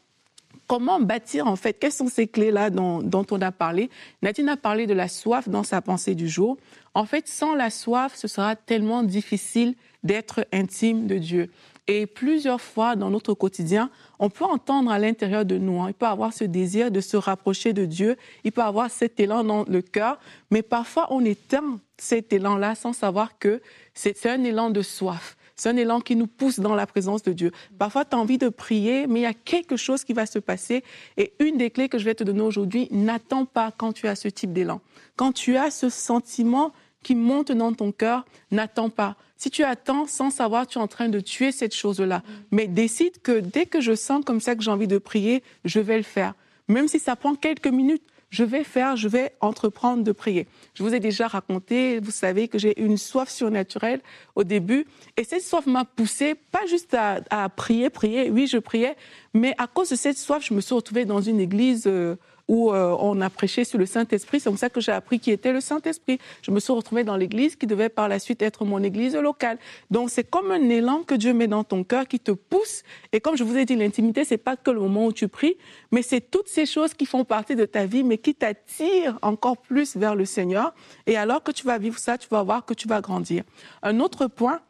comment 0.67 1.01
bâtir 1.01 1.47
en 1.47 1.57
fait 1.57 1.75
Quelles 1.75 1.93
sont 1.93 2.09
ces 2.09 2.27
clés-là 2.27 2.71
dont, 2.71 3.03
dont, 3.03 3.27
on 3.31 3.41
a 3.41 3.53
parlé? 3.53 3.91
Nadine 4.23 4.49
a 4.49 4.57
parlé 4.57 4.87
de 4.87 4.95
la 4.95 5.09
soif 5.09 5.49
dans 5.49 5.65
sa 5.65 5.83
pensée 5.83 6.15
du 6.15 6.29
jour. 6.29 6.57
En 6.95 7.05
fait, 7.05 7.29
sans 7.29 7.55
la 7.55 7.71
soif, 7.71 8.15
ce 8.15 8.29
sera 8.29 8.57
tellement 8.57 9.03
difficile 9.03 9.75
d'être 10.03 10.47
intime 10.53 11.07
de 11.07 11.19
Dieu. 11.19 11.51
Et 11.87 12.07
plusieurs 12.07 12.61
fois 12.61 12.97
dans 12.97 13.11
notre 13.11 13.35
quotidien, 13.35 13.91
on 14.19 14.31
peut 14.31 14.45
entendre 14.45 14.91
à 14.91 14.99
l'intérieur 14.99 15.45
de 15.45 15.59
nous, 15.59 15.81
hein, 15.81 15.89
il 15.89 15.95
peut 15.95 16.07
avoir 16.07 16.33
ce 16.33 16.45
désir 16.45 16.91
de 16.91 17.01
se 17.01 17.17
rapprocher 17.17 17.73
de 17.73 17.85
Dieu, 17.85 18.17
il 18.45 18.53
peut 18.53 18.63
avoir 18.63 18.91
cet 18.91 19.19
élan 19.19 19.45
dans 19.45 19.65
le 19.65 19.83
cœur, 19.83 20.19
mais 20.51 20.63
parfois 20.63 21.07
on 21.11 21.25
éteint 21.25 21.81
cet 21.99 22.33
élan-là 22.33 22.75
sans 22.75 22.93
savoir 22.93 23.39
que 23.39 23.61
c'est 23.95 24.27
un 24.27 24.43
élan 24.45 24.71
de 24.71 24.83
soif. 24.83 25.37
C'est 25.61 25.69
un 25.69 25.77
élan 25.77 26.01
qui 26.01 26.17
nous 26.17 26.27
pousse 26.27 26.59
dans 26.59 26.75
la 26.75 26.87
présence 26.87 27.23
de 27.23 27.35
Dieu. 27.35 27.53
Parfois, 27.79 28.07
tu 28.07 28.17
as 28.17 28.19
envie 28.19 28.39
de 28.39 28.49
prier, 28.49 29.07
mais 29.07 29.21
il 29.21 29.23
y 29.25 29.27
a 29.27 29.35
quelque 29.35 29.77
chose 29.77 30.05
qui 30.05 30.15
va 30.15 30.25
se 30.25 30.39
passer. 30.39 30.83
Et 31.19 31.35
une 31.39 31.59
des 31.59 31.69
clés 31.69 31.91
que 31.91 31.99
je 31.99 32.07
vais 32.07 32.15
te 32.15 32.25
donner 32.25 32.41
aujourd'hui, 32.41 32.89
n'attends 32.91 33.45
pas 33.45 33.71
quand 33.71 33.93
tu 33.93 34.09
as 34.09 34.15
ce 34.15 34.29
type 34.29 34.55
d'élan. 34.55 34.81
Quand 35.17 35.33
tu 35.33 35.59
as 35.59 35.71
ce 35.71 35.91
sentiment 35.91 36.73
qui 37.03 37.15
monte 37.15 37.53
dans 37.53 37.73
ton 37.73 37.93
cœur, 37.93 38.25
n'attends 38.51 38.91
pas. 38.91 39.17
Si 39.37 39.51
tu 39.51 39.65
attends 39.65 40.07
sans 40.07 40.31
savoir, 40.31 40.67
tu 40.67 40.79
es 40.79 40.81
en 40.81 40.89
train 40.89 41.09
de 41.09 41.21
tuer 41.21 41.53
cette 41.53 41.75
chose-là. 41.75 42.19
Mm. 42.19 42.33
Mais 42.53 42.67
décide 42.67 43.23
que 43.23 43.41
dès 43.41 43.67
que 43.67 43.81
je 43.81 43.95
sens 43.95 44.25
comme 44.25 44.41
ça 44.41 44.55
que 44.55 44.63
j'ai 44.63 44.71
envie 44.71 44.89
de 44.89 44.99
prier, 44.99 45.43
je 45.65 45.81
vais 45.81 45.97
le 45.97 46.03
faire. 46.03 46.35
Même 46.69 46.89
si 46.89 46.99
ça 46.99 47.17
prend 47.17 47.35
quelques 47.35 47.67
minutes, 47.67 48.03
je 48.31 48.45
vais 48.45 48.65
faire, 48.65 48.97
je 48.97 49.09
vais 49.09 49.33
entreprendre 49.41 50.05
de 50.05 50.13
prier. 50.13 50.47
Je 50.75 50.83
vous 50.83 50.95
ai 50.95 51.01
déjà 51.01 51.27
raconté, 51.27 51.99
vous 51.99 52.13
savez 52.13 52.47
que 52.49 52.59
j'ai 52.59 52.81
une 52.81 52.97
soif 52.97 53.29
surnaturelle 53.29 54.01
au 54.37 54.45
début, 54.45 54.87
et 55.17 55.25
cette 55.25 55.43
soif 55.43 55.67
m'a 55.67 55.85
poussée, 55.85 56.35
pas 56.35 56.65
juste 56.67 56.95
à, 56.95 57.49
prier, 57.49 57.91
prier, 57.91 58.31
oui, 58.31 58.47
je 58.47 58.59
priais, 58.59 58.97
mais 59.35 59.55
à 59.59 59.67
cause 59.67 59.91
de 59.91 59.97
cette 59.97 60.17
soif, 60.17 60.47
je 60.47 60.55
me 60.55 60.61
suis 60.61 60.75
retrouvée 60.75 61.05
dans 61.05 61.21
une 61.21 61.41
église 61.41 61.85
euh, 61.87 62.17
où 62.51 62.73
euh, 62.73 62.97
on 62.99 63.21
a 63.21 63.31
prêché 63.31 63.63
sur 63.63 63.79
le 63.79 63.87
Saint-Esprit. 63.87 64.41
C'est 64.41 64.51
comme 64.51 64.57
ça 64.57 64.69
que 64.69 64.81
j'ai 64.81 64.91
appris 64.91 65.21
qui 65.21 65.31
était 65.31 65.53
le 65.53 65.61
Saint-Esprit. 65.61 66.19
Je 66.43 66.51
me 66.51 66.59
suis 66.59 66.73
retrouvée 66.73 67.05
dans 67.05 67.17
l'église 67.17 67.55
qui 67.55 67.69
devait 67.69 67.89
par 67.89 68.09
la 68.09 68.19
suite 68.19 68.43
être 68.43 68.65
mon 68.65 68.83
église 68.83 69.15
locale. 69.15 69.57
Donc 69.93 70.11
c'est 70.11 70.29
comme 70.29 70.51
un 70.51 70.69
élan 70.69 71.05
que 71.05 71.15
Dieu 71.15 71.33
met 71.33 71.47
dans 71.47 71.63
ton 71.63 71.85
cœur 71.85 72.09
qui 72.09 72.19
te 72.19 72.33
pousse. 72.33 72.83
Et 73.13 73.21
comme 73.21 73.37
je 73.37 73.45
vous 73.45 73.57
ai 73.57 73.65
dit, 73.65 73.77
l'intimité, 73.77 74.25
c'est 74.25 74.37
pas 74.37 74.57
que 74.57 74.73
le 74.73 74.81
moment 74.81 75.07
où 75.07 75.13
tu 75.13 75.29
pries, 75.29 75.55
mais 75.93 76.03
c'est 76.03 76.21
toutes 76.21 76.49
ces 76.49 76.67
choses 76.67 76.93
qui 76.93 77.07
font 77.07 77.25
partie 77.25 77.55
de 77.55 77.67
ta 77.67 77.87
vie, 77.87 78.03
mais 78.03 78.19
qui 78.19 78.35
t'attirent 78.35 79.17
encore 79.23 79.57
plus 79.57 79.97
vers 79.97 80.17
le 80.17 80.25
Seigneur. 80.25 80.75
Et 81.07 81.17
alors 81.17 81.45
que 81.45 81.53
tu 81.53 81.65
vas 81.65 81.79
vivre 81.79 82.01
ça, 82.01 82.19
tu 82.19 82.27
vas 82.31 82.43
voir 82.43 82.65
que 82.65 82.75
tu 82.75 82.89
vas 82.89 83.01
grandir. 83.01 83.45
Un 83.85 84.01
autre 84.01 84.27
point, 84.27 84.61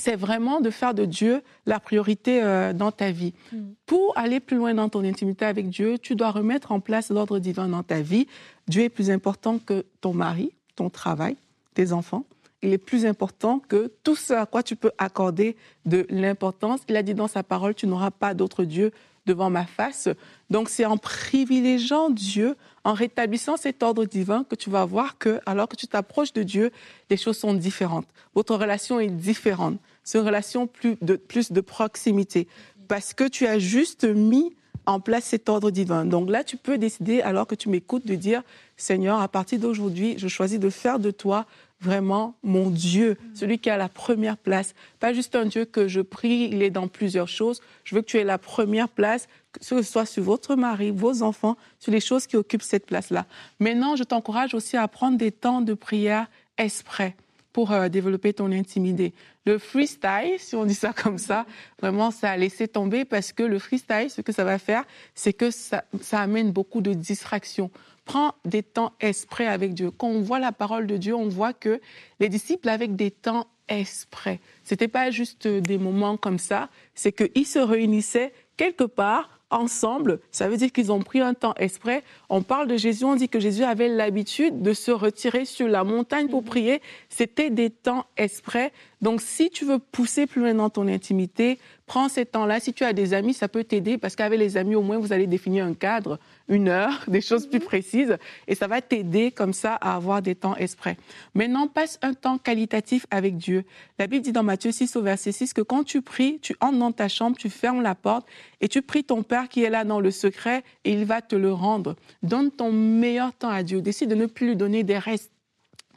c'est 0.00 0.16
vraiment 0.16 0.60
de 0.60 0.70
faire 0.70 0.94
de 0.94 1.04
Dieu 1.04 1.42
la 1.66 1.78
priorité 1.78 2.42
euh, 2.42 2.72
dans 2.72 2.90
ta 2.90 3.10
vie. 3.10 3.34
Mm. 3.52 3.58
Pour 3.86 4.16
aller 4.16 4.40
plus 4.40 4.56
loin 4.56 4.74
dans 4.74 4.88
ton 4.88 5.04
intimité 5.04 5.44
avec 5.44 5.68
Dieu, 5.68 5.98
tu 5.98 6.14
dois 6.16 6.30
remettre 6.30 6.72
en 6.72 6.80
place 6.80 7.10
l'ordre 7.10 7.38
divin 7.38 7.68
dans 7.68 7.82
ta 7.82 8.00
vie. 8.00 8.26
Dieu 8.66 8.82
est 8.82 8.88
plus 8.88 9.10
important 9.10 9.58
que 9.58 9.84
ton 10.00 10.14
mari, 10.14 10.52
ton 10.76 10.90
travail, 10.90 11.36
tes 11.74 11.92
enfants. 11.92 12.24
Il 12.62 12.72
est 12.72 12.78
plus 12.78 13.06
important 13.06 13.58
que 13.58 13.92
tout 14.02 14.16
ce 14.16 14.34
à 14.34 14.46
quoi 14.46 14.62
tu 14.62 14.76
peux 14.76 14.90
accorder 14.98 15.56
de 15.86 16.06
l'importance. 16.10 16.80
Il 16.88 16.96
a 16.96 17.02
dit 17.02 17.14
dans 17.14 17.28
sa 17.28 17.42
parole, 17.42 17.74
tu 17.74 17.86
n'auras 17.86 18.10
pas 18.10 18.34
d'autre 18.34 18.64
Dieu 18.64 18.92
devant 19.26 19.50
ma 19.50 19.64
face. 19.64 20.08
Donc 20.50 20.68
c'est 20.68 20.84
en 20.84 20.96
privilégiant 20.96 22.10
Dieu, 22.10 22.56
en 22.84 22.92
rétablissant 22.92 23.56
cet 23.56 23.82
ordre 23.82 24.04
divin 24.04 24.44
que 24.44 24.54
tu 24.54 24.70
vas 24.70 24.84
voir 24.84 25.18
que 25.18 25.40
alors 25.46 25.68
que 25.68 25.76
tu 25.76 25.86
t'approches 25.86 26.32
de 26.32 26.42
Dieu, 26.42 26.70
les 27.08 27.16
choses 27.16 27.38
sont 27.38 27.54
différentes. 27.54 28.06
Votre 28.34 28.56
relation 28.56 29.00
est 29.00 29.08
différente. 29.08 29.78
C'est 30.04 30.18
une 30.18 30.26
relation 30.26 30.66
plus 30.66 30.96
de, 31.02 31.16
plus 31.16 31.52
de 31.52 31.60
proximité 31.60 32.48
parce 32.88 33.14
que 33.14 33.28
tu 33.28 33.46
as 33.46 33.58
juste 33.58 34.04
mis 34.04 34.54
en 34.86 35.00
place 35.00 35.24
cet 35.24 35.48
ordre 35.48 35.70
divin. 35.70 36.04
Donc 36.04 36.30
là, 36.30 36.42
tu 36.42 36.56
peux 36.56 36.78
décider, 36.78 37.22
alors 37.22 37.46
que 37.46 37.54
tu 37.54 37.68
m'écoutes, 37.68 38.06
de 38.06 38.14
dire, 38.14 38.42
Seigneur, 38.76 39.20
à 39.20 39.28
partir 39.28 39.58
d'aujourd'hui, 39.58 40.14
je 40.18 40.28
choisis 40.28 40.58
de 40.58 40.70
faire 40.70 40.98
de 40.98 41.10
toi 41.10 41.46
vraiment 41.80 42.34
mon 42.42 42.68
Dieu, 42.68 43.16
celui 43.34 43.58
qui 43.58 43.70
a 43.70 43.76
la 43.76 43.88
première 43.88 44.36
place. 44.36 44.74
Pas 44.98 45.12
juste 45.12 45.34
un 45.34 45.46
Dieu 45.46 45.64
que 45.64 45.88
je 45.88 46.00
prie, 46.00 46.50
il 46.52 46.62
est 46.62 46.70
dans 46.70 46.88
plusieurs 46.88 47.28
choses. 47.28 47.60
Je 47.84 47.94
veux 47.94 48.02
que 48.02 48.06
tu 48.06 48.18
aies 48.18 48.24
la 48.24 48.38
première 48.38 48.88
place, 48.88 49.28
que 49.52 49.64
ce 49.64 49.82
soit 49.82 50.04
sur 50.04 50.22
votre 50.22 50.56
mari, 50.56 50.90
vos 50.90 51.22
enfants, 51.22 51.56
sur 51.78 51.92
les 51.92 52.00
choses 52.00 52.26
qui 52.26 52.36
occupent 52.36 52.62
cette 52.62 52.86
place-là. 52.86 53.26
Maintenant, 53.60 53.96
je 53.96 54.04
t'encourage 54.04 54.54
aussi 54.54 54.76
à 54.76 54.86
prendre 54.88 55.16
des 55.16 55.32
temps 55.32 55.62
de 55.62 55.74
prière 55.74 56.26
exprès 56.58 57.16
pour 57.52 57.72
euh, 57.72 57.88
développer 57.88 58.32
ton 58.32 58.52
intimité. 58.52 59.12
Le 59.46 59.58
freestyle, 59.58 60.36
si 60.38 60.54
on 60.54 60.64
dit 60.64 60.74
ça 60.74 60.92
comme 60.92 61.18
ça, 61.18 61.46
vraiment, 61.80 62.10
ça 62.10 62.30
a 62.30 62.36
laissé 62.36 62.68
tomber 62.68 63.04
parce 63.04 63.32
que 63.32 63.42
le 63.42 63.58
freestyle, 63.58 64.10
ce 64.10 64.20
que 64.20 64.32
ça 64.32 64.44
va 64.44 64.58
faire, 64.58 64.84
c'est 65.14 65.32
que 65.32 65.50
ça, 65.50 65.84
amène 66.12 66.52
beaucoup 66.52 66.80
de 66.80 66.92
distractions. 66.92 67.70
Prends 68.04 68.34
des 68.44 68.62
temps 68.62 68.92
exprès 69.00 69.46
avec 69.46 69.74
Dieu. 69.74 69.90
Quand 69.90 70.08
on 70.08 70.20
voit 70.20 70.38
la 70.38 70.52
parole 70.52 70.86
de 70.86 70.96
Dieu, 70.96 71.14
on 71.14 71.28
voit 71.28 71.52
que 71.52 71.80
les 72.18 72.28
disciples 72.28 72.68
avec 72.68 72.96
des 72.96 73.10
temps 73.10 73.46
exprès. 73.68 74.40
C'était 74.64 74.88
pas 74.88 75.10
juste 75.10 75.46
des 75.46 75.78
moments 75.78 76.16
comme 76.16 76.38
ça, 76.38 76.70
c'est 76.94 77.12
qu'ils 77.12 77.46
se 77.46 77.58
réunissaient 77.58 78.32
quelque 78.56 78.84
part 78.84 79.39
ensemble, 79.50 80.20
ça 80.30 80.48
veut 80.48 80.56
dire 80.56 80.72
qu'ils 80.72 80.92
ont 80.92 81.00
pris 81.00 81.20
un 81.20 81.34
temps 81.34 81.54
exprès. 81.56 82.02
On 82.28 82.42
parle 82.42 82.68
de 82.68 82.76
Jésus, 82.76 83.04
on 83.04 83.16
dit 83.16 83.28
que 83.28 83.40
Jésus 83.40 83.64
avait 83.64 83.88
l'habitude 83.88 84.62
de 84.62 84.72
se 84.72 84.90
retirer 84.90 85.44
sur 85.44 85.68
la 85.68 85.84
montagne 85.84 86.28
pour 86.28 86.42
mhm. 86.42 86.48
prier. 86.48 86.82
C'était 87.08 87.50
des 87.50 87.70
temps 87.70 88.06
exprès. 88.16 88.72
Donc, 89.00 89.20
si 89.20 89.50
tu 89.50 89.64
veux 89.64 89.78
pousser 89.78 90.26
plus 90.26 90.42
loin 90.42 90.54
dans 90.54 90.70
ton 90.70 90.86
intimité, 90.86 91.58
prends 91.90 92.08
ces 92.08 92.24
temps-là. 92.24 92.60
Si 92.60 92.72
tu 92.72 92.84
as 92.84 92.92
des 92.92 93.14
amis, 93.14 93.34
ça 93.34 93.48
peut 93.48 93.64
t'aider 93.64 93.98
parce 93.98 94.14
qu'avec 94.14 94.38
les 94.38 94.56
amis, 94.56 94.76
au 94.76 94.80
moins, 94.80 94.98
vous 94.98 95.12
allez 95.12 95.26
définir 95.26 95.64
un 95.64 95.74
cadre, 95.74 96.20
une 96.46 96.68
heure, 96.68 97.02
des 97.08 97.20
choses 97.20 97.48
plus 97.48 97.58
mhm. 97.58 97.64
précises 97.64 98.16
et 98.46 98.54
ça 98.54 98.68
va 98.68 98.80
t'aider 98.80 99.32
comme 99.32 99.52
ça 99.52 99.74
à 99.74 99.96
avoir 99.96 100.22
des 100.22 100.36
temps 100.36 100.54
exprès. 100.54 100.96
Maintenant, 101.34 101.66
passe 101.66 101.98
un 102.02 102.14
temps 102.14 102.38
qualitatif 102.38 103.06
avec 103.10 103.36
Dieu. 103.36 103.64
La 103.98 104.06
Bible 104.06 104.22
dit 104.22 104.30
dans 104.30 104.44
Matthieu 104.44 104.70
6 104.70 104.94
au 104.94 105.02
verset 105.02 105.32
6 105.32 105.52
que 105.52 105.62
quand 105.62 105.82
tu 105.82 106.00
pries, 106.00 106.38
tu 106.40 106.54
entres 106.60 106.78
dans 106.78 106.92
ta 106.92 107.08
chambre, 107.08 107.36
tu 107.36 107.50
fermes 107.50 107.82
la 107.82 107.96
porte 107.96 108.24
et 108.60 108.68
tu 108.68 108.82
pries 108.82 109.02
ton 109.02 109.24
Père 109.24 109.48
qui 109.48 109.64
est 109.64 109.70
là 109.70 109.82
dans 109.82 109.98
le 109.98 110.12
secret 110.12 110.62
et 110.84 110.92
il 110.92 111.04
va 111.06 111.22
te 111.22 111.34
le 111.34 111.52
rendre. 111.52 111.96
Donne 112.22 112.52
ton 112.52 112.70
meilleur 112.70 113.32
temps 113.32 113.50
à 113.50 113.64
Dieu. 113.64 113.82
Décide 113.82 114.10
de 114.10 114.14
ne 114.14 114.26
plus 114.26 114.46
lui 114.46 114.56
donner 114.56 114.84
des 114.84 114.98
restes. 114.98 115.32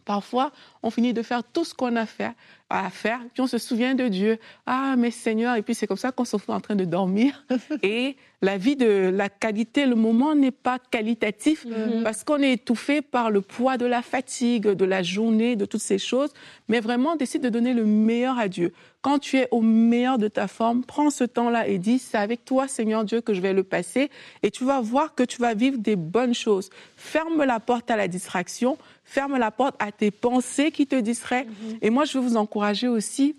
Parfois, 0.06 0.52
on 0.84 0.90
finit 0.90 1.14
de 1.14 1.22
faire 1.22 1.44
tout 1.44 1.64
ce 1.64 1.74
qu'on 1.74 1.96
a 1.96 2.06
fait, 2.06 2.32
à 2.70 2.90
faire, 2.90 3.20
puis 3.34 3.42
on 3.42 3.48
se 3.48 3.58
souvient 3.58 3.96
de 3.96 4.08
Dieu. 4.08 4.38
Ah, 4.66 4.96
mais 4.98 5.12
Seigneur, 5.12 5.56
et 5.56 5.62
puis 5.62 5.76
c'est 5.76 5.88
comme 5.88 5.98
ça 5.98 6.12
qu'on 6.12 6.26
se 6.26 6.36
retrouve 6.36 6.56
en 6.56 6.60
train 6.60 6.76
de 6.76 6.86
dormir. 6.86 7.46
et 7.84 8.18
la 8.42 8.58
vie 8.58 8.76
de 8.76 9.12
la 9.14 9.30
qualité, 9.30 9.86
le 9.86 9.96
moment 9.96 10.36
n'est 10.36 10.52
pas 10.52 10.80
qualitatif 10.80 11.66
mm-hmm. 11.66 12.04
parce 12.04 12.24
qu'on 12.24 12.40
est 12.40 12.54
étouffé 12.54 13.02
par 13.02 13.32
le 13.32 13.42
poids 13.42 13.78
de 13.78 13.86
la 13.86 14.02
fatigue, 14.02 14.68
de 14.68 14.86
la 14.86 15.04
journée, 15.04 15.56
de 15.56 15.66
toutes 15.66 15.82
ces 15.82 16.00
choses. 16.00 16.32
Mais 16.68 16.80
vraiment, 16.80 17.16
décide 17.16 17.44
de 17.44 17.50
donner 17.50 17.74
le 17.74 17.86
meilleur 17.86 18.38
à 18.38 18.48
Dieu. 18.48 18.74
Quand 19.02 19.20
tu 19.20 19.38
es 19.38 19.48
au 19.52 19.62
meilleur 19.62 20.18
de 20.18 20.28
ta 20.28 20.48
forme, 20.48 20.84
prends 20.84 21.10
ce 21.10 21.26
temps-là 21.26 21.68
et 21.68 21.78
dis, 21.78 22.00
c'est 22.00 22.18
avec 22.18 22.44
toi, 22.46 22.68
Seigneur 22.68 23.04
Dieu, 23.04 23.22
que 23.22 23.34
je 23.34 23.42
vais 23.42 23.54
le 23.54 23.64
passer. 23.64 24.10
Et 24.44 24.52
tu 24.52 24.64
vas 24.64 24.82
voir 24.82 25.14
que 25.14 25.24
tu 25.24 25.42
vas 25.42 25.54
vivre 25.54 25.78
des 25.78 25.98
bonnes 25.98 26.34
choses. 26.34 26.70
Ferme 26.96 27.44
la 27.44 27.60
porte 27.60 27.92
à 27.92 27.98
la 27.98 28.08
distraction 28.08 28.78
ferme 29.04 29.38
la 29.38 29.52
porte 29.52 29.76
à 29.80 29.92
tes 29.92 30.12
pensées 30.12 30.72
qui 30.74 30.88
te 30.88 30.96
distraient. 31.00 31.46
Mm-hmm. 31.46 31.78
Et 31.82 31.90
moi, 31.90 32.04
je 32.04 32.18
veux 32.18 32.28
vous 32.28 32.36
encourager 32.36 32.90
aussi 32.90 33.38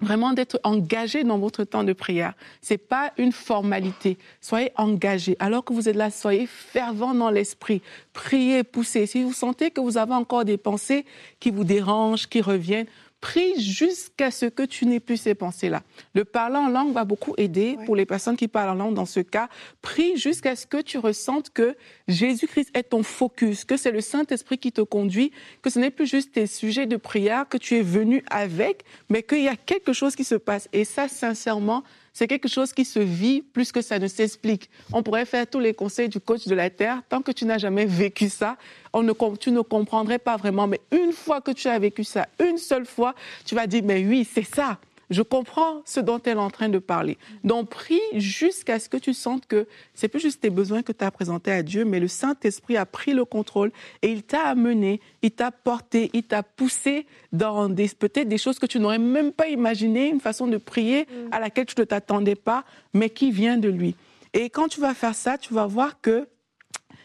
vraiment 0.00 0.32
d'être 0.32 0.58
engagé 0.64 1.24
dans 1.24 1.38
votre 1.38 1.64
temps 1.64 1.84
de 1.84 1.92
prière. 1.92 2.34
C'est 2.60 2.78
pas 2.78 3.12
une 3.18 3.32
formalité. 3.32 4.18
Soyez 4.40 4.72
engagé. 4.76 5.36
Alors 5.38 5.64
que 5.64 5.72
vous 5.72 5.88
êtes 5.88 5.96
là, 5.96 6.10
soyez 6.10 6.46
fervent 6.46 7.14
dans 7.14 7.30
l'esprit. 7.30 7.82
Priez, 8.12 8.64
poussez. 8.64 9.06
Si 9.06 9.22
vous 9.22 9.32
sentez 9.32 9.70
que 9.70 9.80
vous 9.80 9.98
avez 9.98 10.14
encore 10.14 10.44
des 10.44 10.56
pensées 10.56 11.04
qui 11.38 11.50
vous 11.50 11.64
dérangent, 11.64 12.26
qui 12.26 12.40
reviennent, 12.40 12.86
Prie 13.20 13.60
jusqu'à 13.60 14.30
ce 14.30 14.46
que 14.46 14.62
tu 14.62 14.86
n'aies 14.86 15.00
plus 15.00 15.18
ces 15.18 15.34
pensées-là. 15.34 15.82
Le 16.14 16.24
parler 16.24 16.56
en 16.56 16.68
langue 16.68 16.94
va 16.94 17.04
beaucoup 17.04 17.34
aider 17.36 17.76
pour 17.84 17.94
les 17.94 18.06
personnes 18.06 18.36
qui 18.36 18.48
parlent 18.48 18.70
en 18.70 18.74
langue 18.74 18.94
dans 18.94 19.06
ce 19.06 19.20
cas. 19.20 19.48
Prie 19.82 20.16
jusqu'à 20.16 20.56
ce 20.56 20.66
que 20.66 20.80
tu 20.80 20.96
ressentes 20.96 21.50
que 21.50 21.76
Jésus-Christ 22.08 22.70
est 22.74 22.90
ton 22.90 23.02
focus, 23.02 23.64
que 23.64 23.76
c'est 23.76 23.90
le 23.90 24.00
Saint-Esprit 24.00 24.58
qui 24.58 24.72
te 24.72 24.80
conduit, 24.80 25.32
que 25.60 25.68
ce 25.68 25.78
n'est 25.78 25.90
plus 25.90 26.06
juste 26.06 26.32
tes 26.32 26.46
sujets 26.46 26.86
de 26.86 26.96
prière 26.96 27.46
que 27.48 27.58
tu 27.58 27.76
es 27.76 27.82
venu 27.82 28.24
avec, 28.30 28.84
mais 29.10 29.22
qu'il 29.22 29.42
y 29.42 29.48
a 29.48 29.56
quelque 29.56 29.92
chose 29.92 30.16
qui 30.16 30.24
se 30.24 30.34
passe. 30.36 30.68
Et 30.72 30.84
ça, 30.84 31.08
sincèrement, 31.08 31.84
c'est 32.12 32.26
quelque 32.26 32.48
chose 32.48 32.72
qui 32.72 32.84
se 32.84 32.98
vit 32.98 33.42
plus 33.42 33.72
que 33.72 33.82
ça 33.82 33.98
ne 33.98 34.06
s'explique. 34.06 34.68
On 34.92 35.02
pourrait 35.02 35.24
faire 35.24 35.46
tous 35.46 35.60
les 35.60 35.74
conseils 35.74 36.08
du 36.08 36.20
coach 36.20 36.46
de 36.46 36.54
la 36.54 36.70
Terre. 36.70 37.02
Tant 37.08 37.22
que 37.22 37.32
tu 37.32 37.44
n'as 37.44 37.58
jamais 37.58 37.86
vécu 37.86 38.28
ça, 38.28 38.56
tu 39.38 39.50
ne 39.52 39.60
comprendrais 39.60 40.18
pas 40.18 40.36
vraiment. 40.36 40.66
Mais 40.66 40.80
une 40.90 41.12
fois 41.12 41.40
que 41.40 41.52
tu 41.52 41.68
as 41.68 41.78
vécu 41.78 42.04
ça, 42.04 42.26
une 42.44 42.58
seule 42.58 42.86
fois, 42.86 43.14
tu 43.44 43.54
vas 43.54 43.66
dire, 43.66 43.82
mais 43.84 44.04
oui, 44.04 44.28
c'est 44.30 44.42
ça. 44.42 44.78
Je 45.10 45.22
comprends 45.22 45.82
ce 45.84 46.00
dont 46.00 46.20
elle 46.24 46.36
est 46.36 46.40
en 46.40 46.50
train 46.50 46.68
de 46.68 46.78
parler. 46.78 47.18
Donc, 47.44 47.70
prie 47.70 48.00
jusqu'à 48.14 48.78
ce 48.78 48.88
que 48.88 48.96
tu 48.96 49.12
sentes 49.12 49.46
que 49.46 49.66
c'est 49.94 50.08
plus 50.08 50.20
juste 50.20 50.40
tes 50.40 50.50
besoins 50.50 50.82
que 50.82 50.92
tu 50.92 51.04
as 51.04 51.10
présentés 51.10 51.50
à 51.50 51.62
Dieu, 51.62 51.84
mais 51.84 52.00
le 52.00 52.08
Saint-Esprit 52.08 52.76
a 52.76 52.86
pris 52.86 53.12
le 53.12 53.24
contrôle 53.24 53.72
et 54.02 54.10
il 54.10 54.22
t'a 54.22 54.42
amené, 54.42 55.00
il 55.22 55.32
t'a 55.32 55.50
porté, 55.50 56.10
il 56.12 56.22
t'a 56.22 56.42
poussé 56.42 57.06
dans 57.32 57.68
des, 57.68 57.88
peut-être 57.88 58.28
des 58.28 58.38
choses 58.38 58.58
que 58.58 58.66
tu 58.66 58.78
n'aurais 58.78 58.98
même 58.98 59.32
pas 59.32 59.48
imaginées, 59.48 60.08
une 60.08 60.20
façon 60.20 60.46
de 60.46 60.56
prier 60.56 61.02
mm. 61.02 61.32
à 61.32 61.40
laquelle 61.40 61.66
tu 61.66 61.74
ne 61.78 61.84
t'attendais 61.84 62.36
pas, 62.36 62.64
mais 62.94 63.10
qui 63.10 63.30
vient 63.30 63.58
de 63.58 63.68
lui. 63.68 63.96
Et 64.32 64.48
quand 64.48 64.68
tu 64.68 64.80
vas 64.80 64.94
faire 64.94 65.14
ça, 65.14 65.38
tu 65.38 65.54
vas 65.54 65.66
voir 65.66 66.00
que 66.00 66.28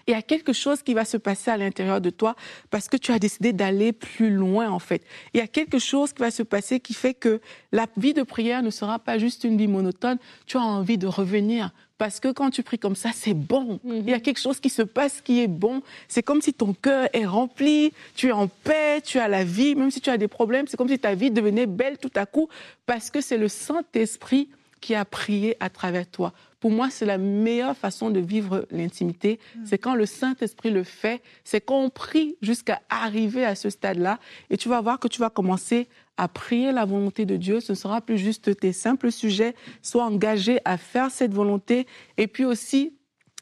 il 0.07 0.11
y 0.11 0.13
a 0.13 0.21
quelque 0.21 0.53
chose 0.53 0.83
qui 0.83 0.93
va 0.93 1.03
se 1.05 1.17
passer 1.17 1.51
à 1.51 1.57
l'intérieur 1.57 1.99
de 1.99 2.09
toi 2.09 2.35
parce 2.69 2.87
que 2.87 2.97
tu 2.97 3.11
as 3.11 3.19
décidé 3.19 3.53
d'aller 3.53 3.91
plus 3.91 4.29
loin, 4.29 4.69
en 4.69 4.79
fait. 4.79 5.03
Il 5.33 5.39
y 5.39 5.41
a 5.41 5.47
quelque 5.47 5.79
chose 5.79 6.13
qui 6.13 6.19
va 6.19 6.31
se 6.31 6.43
passer 6.43 6.79
qui 6.79 6.93
fait 6.93 7.13
que 7.13 7.41
la 7.71 7.87
vie 7.97 8.13
de 8.13 8.23
prière 8.23 8.61
ne 8.61 8.69
sera 8.69 8.99
pas 8.99 9.17
juste 9.17 9.43
une 9.43 9.57
vie 9.57 9.67
monotone. 9.67 10.17
Tu 10.45 10.57
as 10.57 10.61
envie 10.61 10.97
de 10.97 11.07
revenir. 11.07 11.71
Parce 11.97 12.19
que 12.19 12.31
quand 12.33 12.49
tu 12.49 12.61
pries 12.61 12.77
comme 12.77 12.95
ça, 12.95 13.11
c'est 13.13 13.33
bon. 13.33 13.79
Il 13.85 14.09
y 14.09 14.13
a 14.13 14.19
quelque 14.19 14.39
chose 14.39 14.59
qui 14.59 14.69
se 14.69 14.81
passe 14.81 15.21
qui 15.21 15.41
est 15.41 15.47
bon. 15.47 15.81
C'est 16.09 16.23
comme 16.23 16.41
si 16.41 16.53
ton 16.53 16.73
cœur 16.73 17.07
est 17.13 17.25
rempli, 17.25 17.93
tu 18.15 18.27
es 18.27 18.31
en 18.33 18.47
paix, 18.47 19.01
tu 19.01 19.17
as 19.17 19.29
la 19.29 19.45
vie, 19.45 19.75
même 19.75 19.91
si 19.91 20.01
tu 20.01 20.09
as 20.09 20.17
des 20.17 20.27
problèmes, 20.27 20.67
c'est 20.67 20.75
comme 20.75 20.89
si 20.89 20.99
ta 20.99 21.15
vie 21.15 21.31
devenait 21.31 21.67
belle 21.67 21.97
tout 21.97 22.11
à 22.15 22.25
coup, 22.25 22.49
parce 22.85 23.09
que 23.09 23.21
c'est 23.21 23.37
le 23.37 23.47
Saint-Esprit 23.47 24.49
qui 24.81 24.95
a 24.95 25.05
prié 25.05 25.55
à 25.59 25.69
travers 25.69 26.07
toi. 26.07 26.33
Pour 26.59 26.71
moi, 26.71 26.89
c'est 26.89 27.05
la 27.05 27.17
meilleure 27.17 27.77
façon 27.77 28.09
de 28.09 28.19
vivre 28.19 28.65
l'intimité. 28.71 29.39
Mm. 29.55 29.65
C'est 29.65 29.77
quand 29.77 29.95
le 29.95 30.05
Saint-Esprit 30.05 30.71
le 30.71 30.83
fait, 30.83 31.21
c'est 31.43 31.61
quand 31.61 31.79
on 31.79 31.89
prie 31.89 32.37
jusqu'à 32.41 32.81
arriver 32.89 33.45
à 33.45 33.55
ce 33.55 33.69
stade-là. 33.69 34.19
Et 34.49 34.57
tu 34.57 34.69
vas 34.69 34.81
voir 34.81 34.99
que 34.99 35.07
tu 35.07 35.19
vas 35.19 35.29
commencer 35.29 35.87
à 36.17 36.27
prier 36.27 36.71
la 36.71 36.85
volonté 36.85 37.25
de 37.25 37.35
Dieu. 37.35 37.59
Ce 37.59 37.73
ne 37.73 37.77
sera 37.77 38.01
plus 38.01 38.17
juste 38.17 38.59
tes 38.59 38.73
simples 38.73 39.11
sujets. 39.11 39.55
Sois 39.81 40.05
engagé 40.05 40.59
à 40.65 40.77
faire 40.77 41.11
cette 41.11 41.33
volonté. 41.33 41.85
Et 42.17 42.27
puis 42.27 42.45
aussi, 42.45 42.93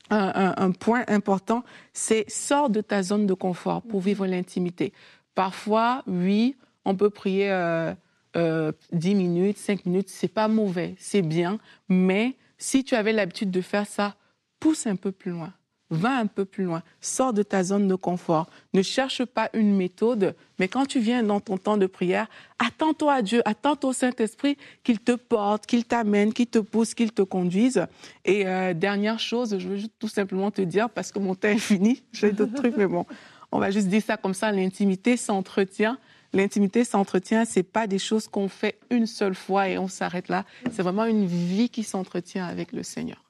un, 0.09 0.71
point 0.71 1.03
important, 1.07 1.63
c'est 1.93 2.29
sors 2.29 2.69
de 2.69 2.81
ta 2.81 3.03
zone 3.03 3.25
de 3.25 3.33
confort 3.33 3.81
pour 3.83 4.01
mm. 4.01 4.03
vivre 4.03 4.27
l'intimité. 4.27 4.93
Parfois, 5.35 6.03
oui, 6.07 6.55
on 6.85 6.95
peut 6.95 7.09
prier 7.09 7.51
euh, 7.51 7.93
euh, 8.35 8.71
10 8.91 9.15
minutes, 9.15 9.57
5 9.57 9.85
minutes, 9.85 10.09
c'est 10.09 10.27
pas 10.27 10.47
mauvais, 10.47 10.95
c'est 10.97 11.21
bien, 11.21 11.59
mais 11.89 12.35
si 12.57 12.83
tu 12.83 12.95
avais 12.95 13.13
l'habitude 13.13 13.51
de 13.51 13.61
faire 13.61 13.85
ça, 13.85 14.15
pousse 14.59 14.87
un 14.87 14.95
peu 14.95 15.11
plus 15.11 15.31
loin. 15.31 15.53
Va 15.89 16.17
un 16.17 16.25
peu 16.25 16.43
plus 16.45 16.63
loin, 16.63 16.81
sors 17.01 17.33
de 17.33 17.43
ta 17.43 17.61
zone 17.63 17.87
de 17.87 17.93
confort. 17.93 18.49
Ne 18.73 18.81
cherche 18.81 19.25
pas 19.25 19.49
une 19.53 19.75
méthode, 19.75 20.35
mais 20.57 20.67
quand 20.67 20.87
tu 20.87 20.99
viens 20.99 21.21
dans 21.21 21.39
ton 21.39 21.57
temps 21.57 21.77
de 21.77 21.85
prière, 21.85 22.27
attends-toi 22.57 23.13
à 23.13 23.21
Dieu, 23.21 23.41
attends 23.45 23.77
au 23.83 23.93
Saint-Esprit 23.93 24.57
qu'il 24.83 24.99
te 24.99 25.11
porte, 25.11 25.67
qu'il 25.67 25.85
t'amène, 25.85 26.33
qu'il 26.33 26.47
te 26.47 26.57
pousse, 26.57 26.95
qu'il 26.95 27.11
te 27.11 27.21
conduise. 27.21 27.85
Et 28.25 28.47
euh, 28.47 28.73
dernière 28.73 29.19
chose, 29.19 29.59
je 29.59 29.67
veux 29.67 29.77
juste 29.77 29.93
tout 29.99 30.07
simplement 30.07 30.49
te 30.49 30.61
dire, 30.61 30.89
parce 30.89 31.11
que 31.11 31.19
mon 31.19 31.35
temps 31.35 31.49
est 31.49 31.57
fini, 31.59 32.01
j'ai 32.11 32.31
d'autres 32.31 32.55
trucs, 32.55 32.77
mais 32.77 32.87
bon, 32.87 33.05
on 33.51 33.59
va 33.59 33.69
juste 33.69 33.87
dire 33.87 34.01
ça 34.01 34.17
comme 34.17 34.33
ça, 34.33 34.51
l'intimité 34.51 35.15
s'entretient. 35.15 35.99
L'intimité 36.33 36.83
s'entretient, 36.83 37.45
c'est 37.45 37.63
pas 37.63 37.87
des 37.87 37.99
choses 37.99 38.27
qu'on 38.27 38.49
fait 38.49 38.79
une 38.89 39.05
seule 39.05 39.35
fois 39.35 39.69
et 39.69 39.77
on 39.77 39.87
s'arrête 39.87 40.29
là. 40.29 40.45
C'est 40.71 40.81
vraiment 40.81 41.05
une 41.05 41.25
vie 41.25 41.69
qui 41.69 41.83
s'entretient 41.83 42.45
avec 42.45 42.71
le 42.71 42.83
Seigneur. 42.83 43.23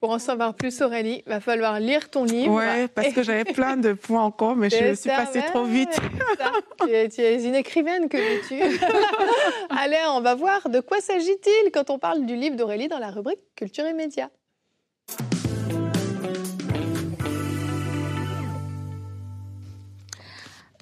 Pour 0.00 0.10
en 0.12 0.18
savoir 0.18 0.54
plus, 0.54 0.80
Aurélie, 0.80 1.22
va 1.26 1.40
falloir 1.40 1.78
lire 1.78 2.08
ton 2.08 2.24
livre. 2.24 2.54
Oui, 2.54 2.88
parce 2.94 3.12
que 3.12 3.22
j'avais 3.22 3.44
plein 3.44 3.76
de 3.76 3.92
points 3.92 4.22
encore, 4.22 4.56
mais 4.56 4.70
je 4.70 4.94
suis 4.94 5.10
passée 5.10 5.42
trop 5.52 5.64
vite. 5.64 5.94
tu, 6.80 7.20
es, 7.20 7.44
une 7.44 7.54
écrivaine 7.54 8.08
que 8.08 8.48
tu 8.48 8.58
Allez, 9.70 10.00
on 10.08 10.22
va 10.22 10.34
voir 10.34 10.70
de 10.70 10.80
quoi 10.80 11.02
s'agit-il 11.02 11.70
quand 11.70 11.90
on 11.90 11.98
parle 11.98 12.24
du 12.24 12.34
livre 12.34 12.56
d'Aurélie 12.56 12.88
dans 12.88 12.98
la 12.98 13.10
rubrique 13.10 13.40
Culture 13.54 13.84
et 13.84 13.92
médias. 13.92 14.30